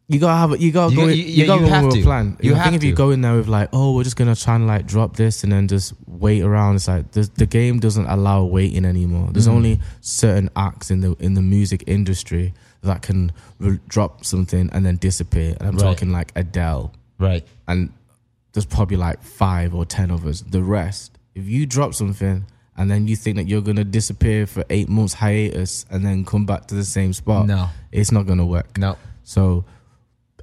You 0.09 0.21
gotta 0.21 0.39
have. 0.53 0.61
You 0.61 0.71
gotta 0.71 0.95
You 0.95 1.01
go. 1.01 1.07
you- 1.09 1.15
You, 1.15 1.25
yeah, 1.25 1.47
gotta 1.47 1.63
you 1.63 1.67
go 1.69 1.73
have 1.75 1.85
with 1.87 1.95
to. 1.95 2.01
a 2.01 2.05
plan. 2.05 2.37
You 2.41 2.55
I 2.55 2.63
think 2.63 2.77
if 2.77 2.85
you 2.85 2.91
to. 2.93 2.97
go 2.97 3.11
in 3.11 3.23
there 3.23 3.35
with 3.35 3.49
like, 3.49 3.71
oh, 3.73 3.93
we're 3.95 4.05
just 4.05 4.15
gonna 4.17 4.37
try 4.37 4.55
and 4.55 4.65
like 4.67 4.87
drop 4.87 5.17
this 5.17 5.43
and 5.43 5.51
then 5.51 5.67
just 5.67 5.95
wait 6.07 6.43
around, 6.43 6.77
it's 6.77 6.87
like 6.87 7.11
the, 7.11 7.29
the 7.35 7.47
game 7.47 7.81
doesn't 7.81 8.07
allow 8.07 8.45
waiting 8.45 8.85
anymore. 8.85 9.31
There's 9.33 9.49
Mm. 9.49 9.53
only 9.55 9.81
certain 10.03 10.49
acts 10.55 10.91
in 10.93 11.01
the 11.01 11.17
in 11.19 11.35
the 11.35 11.43
music 11.43 11.83
industry 11.89 12.55
that 12.83 13.03
can 13.03 13.33
re- 13.59 13.81
drop 13.89 14.25
something 14.25 14.71
and 14.73 14.87
then 14.87 14.97
disappear. 14.97 15.57
And 15.59 15.69
I'm 15.71 15.77
Right. 15.77 15.83
talking 15.83 16.13
like 16.13 16.31
Adele, 16.37 16.93
Right. 17.19 17.45
and 17.67 17.91
there's 18.53 18.67
probably 18.67 18.97
like 18.99 19.23
five 19.25 19.75
or 19.75 19.85
ten 19.85 20.13
of 20.13 20.25
us. 20.25 20.43
The 20.49 20.63
rest, 20.63 21.19
if 21.35 21.47
you 21.49 21.67
drop 21.67 21.95
something 21.95 22.45
and 22.77 22.91
then 22.91 23.07
you 23.09 23.17
think 23.17 23.37
that 23.37 23.47
you're 23.49 23.63
gonna 23.63 23.85
disappear 23.85 24.47
for 24.47 24.65
eight 24.71 24.89
months 24.89 25.15
hiatus 25.15 25.87
and 25.91 26.05
then 26.05 26.25
come 26.25 26.47
back 26.47 26.67
to 26.69 26.75
the 26.75 26.85
same 26.85 27.13
spot, 27.13 27.47
No. 27.47 27.69
it's 27.93 28.13
not 28.13 28.27
gonna 28.27 28.47
work. 28.47 28.77
No. 28.79 28.97
So 29.25 29.65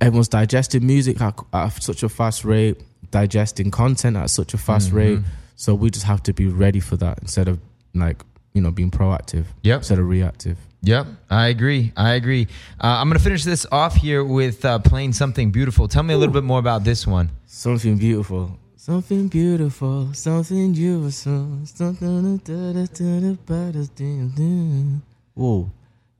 everyone's 0.02 0.28
digesting 0.30 0.86
music 0.86 1.22
at, 1.22 1.40
at 1.54 1.70
such 1.84 2.04
a 2.04 2.10
fast 2.10 2.44
rate, 2.44 2.82
digesting 3.12 3.72
content 3.72 4.18
at 4.18 4.30
such 4.30 4.54
a 4.54 4.58
fast 4.58 4.90
Mm-hmm. 4.90 4.98
rate. 4.98 5.20
So 5.56 5.76
we 5.76 5.90
just 5.90 6.06
have 6.06 6.24
to 6.24 6.34
be 6.34 6.48
ready 6.48 6.80
for 6.80 6.98
that 6.98 7.20
instead 7.22 7.48
of 7.48 7.60
like 7.94 8.24
you 8.54 8.62
know 8.62 8.72
being 8.72 8.92
proactive. 8.92 9.46
Yep. 9.62 9.78
Instead 9.80 10.00
of 10.00 10.08
reactive. 10.08 10.58
Yep, 10.86 11.08
I 11.30 11.48
agree. 11.48 11.94
I 11.96 12.16
agree. 12.16 12.48
Uh, 12.82 12.88
I'm 13.00 13.08
going 13.08 13.18
to 13.18 13.24
finish 13.24 13.46
this 13.46 13.66
off 13.72 13.96
here 13.96 14.22
with 14.22 14.66
uh, 14.66 14.80
playing 14.80 15.14
something 15.14 15.50
beautiful. 15.50 15.88
Tell 15.88 16.04
me 16.04 16.14
a 16.14 16.18
little 16.18 16.34
bit 16.34 16.44
more 16.44 16.60
about 16.60 16.84
this 16.84 17.08
one. 17.08 17.30
Something 17.46 17.98
beautiful. 17.98 18.60
Something 18.86 19.30
beautiful. 19.30 20.14
Something 20.14 20.74
beautiful. 20.74 21.60
Something. 21.64 22.38
da- 22.40 22.74
da- 22.74 22.86
da- 22.86 23.36
da- 23.46 24.28
da-. 24.36 25.00
Whoa. 25.36 25.72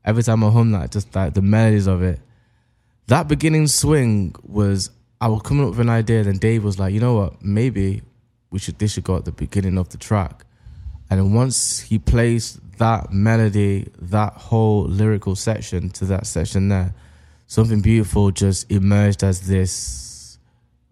Every 0.06 0.24
time 0.24 0.46
I 0.46 0.50
hum 0.50 0.72
that, 0.72 0.90
just 0.90 1.14
like 1.14 1.34
the 1.34 1.42
melodies 1.42 1.88
of 1.88 2.02
it. 2.02 2.22
That 3.08 3.28
beginning 3.28 3.68
swing 3.68 4.34
was 4.44 4.92
I 5.20 5.28
was 5.28 5.42
coming 5.42 5.66
up 5.66 5.72
with 5.72 5.82
an 5.82 5.90
idea, 5.90 6.24
then 6.24 6.38
Dave 6.38 6.64
was 6.64 6.80
like, 6.80 6.94
you 6.94 7.02
know 7.02 7.16
what, 7.16 7.44
maybe 7.44 8.02
we 8.50 8.60
should 8.60 8.80
this 8.80 8.94
should 8.94 9.04
go 9.04 9.18
at 9.18 9.26
the 9.26 9.34
beginning 9.34 9.78
of 9.78 9.90
the 9.90 9.98
track. 9.98 10.46
And 11.10 11.36
once 11.36 11.82
he 11.82 12.00
placed 12.00 12.62
that 12.78 13.12
melody, 13.12 13.90
that 14.00 14.36
whole 14.36 14.84
lyrical 14.84 15.36
section 15.36 15.90
to 15.90 16.06
that 16.06 16.28
section 16.28 16.70
there, 16.70 16.96
something 17.46 17.82
beautiful 17.82 18.32
just 18.32 18.72
emerged 18.72 19.22
as 19.22 19.48
this 19.48 20.13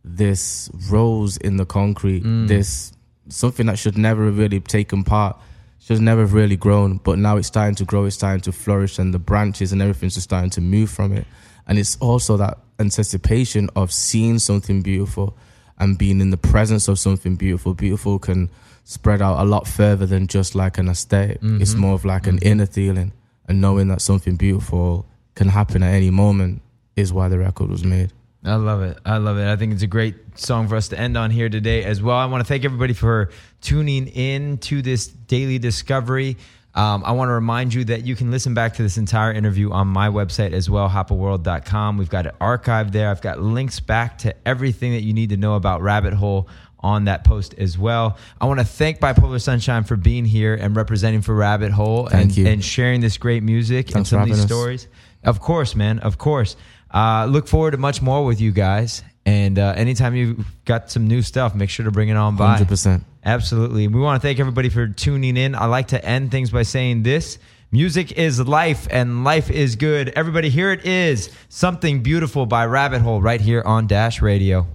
this 0.03 0.69
rose 0.89 1.37
in 1.37 1.57
the 1.57 1.65
concrete, 1.65 2.23
mm. 2.23 2.47
this 2.47 2.93
something 3.29 3.67
that 3.67 3.77
should 3.77 3.97
never 3.97 4.25
have 4.25 4.37
really 4.37 4.59
taken 4.59 5.03
part, 5.03 5.37
should 5.79 6.01
never 6.01 6.21
have 6.21 6.33
really 6.33 6.55
grown, 6.55 6.97
but 6.97 7.17
now 7.17 7.37
it's 7.37 7.47
starting 7.47 7.75
to 7.75 7.85
grow, 7.85 8.05
it's 8.05 8.15
starting 8.15 8.41
to 8.41 8.51
flourish, 8.51 8.99
and 8.99 9.13
the 9.13 9.19
branches 9.19 9.71
and 9.71 9.81
everything's 9.81 10.15
just 10.15 10.25
starting 10.25 10.49
to 10.51 10.61
move 10.61 10.89
from 10.89 11.11
it. 11.11 11.25
And 11.67 11.79
it's 11.79 11.97
also 11.97 12.37
that 12.37 12.57
anticipation 12.79 13.69
of 13.75 13.91
seeing 13.91 14.39
something 14.39 14.81
beautiful 14.81 15.37
and 15.77 15.97
being 15.97 16.21
in 16.21 16.29
the 16.29 16.37
presence 16.37 16.87
of 16.87 16.99
something 16.99 17.35
beautiful. 17.35 17.73
Beautiful 17.73 18.19
can 18.19 18.49
spread 18.83 19.21
out 19.21 19.39
a 19.39 19.45
lot 19.45 19.67
further 19.67 20.05
than 20.05 20.27
just 20.27 20.53
like 20.55 20.77
an 20.77 20.89
aesthetic. 20.89 21.37
It's 21.41 21.71
mm-hmm. 21.71 21.79
more 21.79 21.93
of 21.93 22.05
like 22.05 22.27
an 22.27 22.37
mm-hmm. 22.37 22.47
inner 22.47 22.65
feeling, 22.65 23.13
and 23.47 23.61
knowing 23.61 23.87
that 23.87 24.01
something 24.01 24.35
beautiful 24.35 25.05
can 25.35 25.47
happen 25.47 25.81
at 25.81 25.93
any 25.93 26.09
moment 26.09 26.61
is 26.95 27.13
why 27.13 27.29
the 27.29 27.39
record 27.39 27.69
was 27.69 27.83
made. 27.83 28.11
I 28.43 28.55
love 28.55 28.81
it. 28.81 28.97
I 29.05 29.17
love 29.17 29.37
it. 29.37 29.47
I 29.47 29.55
think 29.55 29.73
it's 29.73 29.83
a 29.83 29.87
great 29.87 30.39
song 30.39 30.67
for 30.67 30.75
us 30.75 30.87
to 30.89 30.99
end 30.99 31.15
on 31.15 31.29
here 31.29 31.47
today 31.47 31.83
as 31.83 32.01
well. 32.01 32.17
I 32.17 32.25
want 32.25 32.41
to 32.41 32.47
thank 32.47 32.65
everybody 32.65 32.93
for 32.93 33.29
tuning 33.61 34.07
in 34.07 34.57
to 34.59 34.81
this 34.81 35.07
daily 35.07 35.59
discovery. 35.59 36.37
Um, 36.73 37.03
I 37.05 37.11
want 37.11 37.29
to 37.29 37.33
remind 37.33 37.73
you 37.73 37.83
that 37.85 38.05
you 38.05 38.15
can 38.15 38.31
listen 38.31 38.53
back 38.53 38.75
to 38.75 38.83
this 38.83 38.97
entire 38.97 39.31
interview 39.31 39.71
on 39.71 39.87
my 39.87 40.07
website 40.07 40.53
as 40.53 40.69
well, 40.69 40.89
hoppaworld.com. 40.89 41.97
We've 41.97 42.09
got 42.09 42.25
it 42.25 42.35
archived 42.39 42.93
there. 42.93 43.09
I've 43.09 43.21
got 43.21 43.41
links 43.41 43.79
back 43.79 44.17
to 44.19 44.33
everything 44.47 44.93
that 44.93 45.01
you 45.01 45.13
need 45.13 45.29
to 45.29 45.37
know 45.37 45.55
about 45.55 45.81
Rabbit 45.81 46.13
Hole 46.13 46.47
on 46.79 47.05
that 47.05 47.23
post 47.23 47.53
as 47.59 47.77
well. 47.77 48.17
I 48.39 48.45
want 48.45 48.59
to 48.59 48.65
thank 48.65 48.99
Bipolar 48.99 49.39
Sunshine 49.39 49.83
for 49.83 49.95
being 49.95 50.25
here 50.25 50.55
and 50.55 50.75
representing 50.75 51.21
for 51.21 51.35
Rabbit 51.35 51.71
Hole 51.71 52.07
and, 52.07 52.35
and 52.37 52.63
sharing 52.63 53.01
this 53.01 53.17
great 53.17 53.43
music 53.43 53.93
and 53.93 54.07
some 54.07 54.21
of 54.21 54.27
these 54.27 54.39
us. 54.39 54.45
stories. 54.45 54.87
Of 55.23 55.39
course, 55.39 55.75
man. 55.75 55.99
Of 55.99 56.17
course. 56.17 56.55
Uh, 56.93 57.25
look 57.29 57.47
forward 57.47 57.71
to 57.71 57.77
much 57.77 58.01
more 58.01 58.25
with 58.25 58.41
you 58.41 58.51
guys. 58.51 59.03
And 59.25 59.59
uh, 59.59 59.73
anytime 59.77 60.15
you've 60.15 60.45
got 60.65 60.89
some 60.89 61.07
new 61.07 61.21
stuff, 61.21 61.53
make 61.53 61.69
sure 61.69 61.85
to 61.85 61.91
bring 61.91 62.09
it 62.09 62.17
on 62.17 62.35
by. 62.35 62.57
100%. 62.57 63.03
Absolutely. 63.23 63.87
We 63.87 63.99
want 63.99 64.21
to 64.21 64.27
thank 64.27 64.39
everybody 64.39 64.69
for 64.69 64.87
tuning 64.87 65.37
in. 65.37 65.53
I 65.53 65.65
like 65.65 65.89
to 65.89 66.03
end 66.03 66.31
things 66.31 66.49
by 66.49 66.63
saying 66.63 67.03
this 67.03 67.37
music 67.71 68.13
is 68.13 68.39
life 68.39 68.87
and 68.89 69.23
life 69.23 69.51
is 69.51 69.75
good. 69.75 70.09
Everybody, 70.09 70.49
here 70.49 70.71
it 70.71 70.85
is 70.85 71.29
Something 71.49 72.01
Beautiful 72.01 72.45
by 72.45 72.65
Rabbit 72.65 73.01
Hole 73.01 73.21
right 73.21 73.39
here 73.39 73.61
on 73.63 73.85
Dash 73.87 74.21
Radio. 74.21 74.65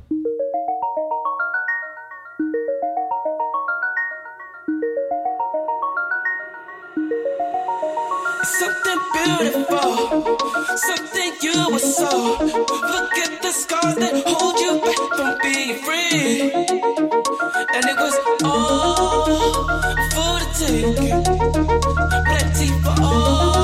something 8.58 9.00
beautiful, 9.12 10.36
something 10.76 11.32
you 11.42 11.68
were 11.72 11.78
so. 11.78 12.38
Look 12.38 13.12
at 13.24 13.42
the 13.42 13.52
scars 13.52 13.96
that 13.96 14.14
hold 14.26 14.56
you 14.64 14.80
back 14.80 15.02
from 15.16 15.30
being 15.42 15.74
free. 15.84 16.52
And 17.74 17.84
it 17.92 17.96
was 18.04 18.16
all 18.44 19.26
for 20.14 20.34
the 20.40 20.48
taking, 20.58 21.22
plenty 22.24 22.68
for 22.82 23.02
all. 23.02 23.55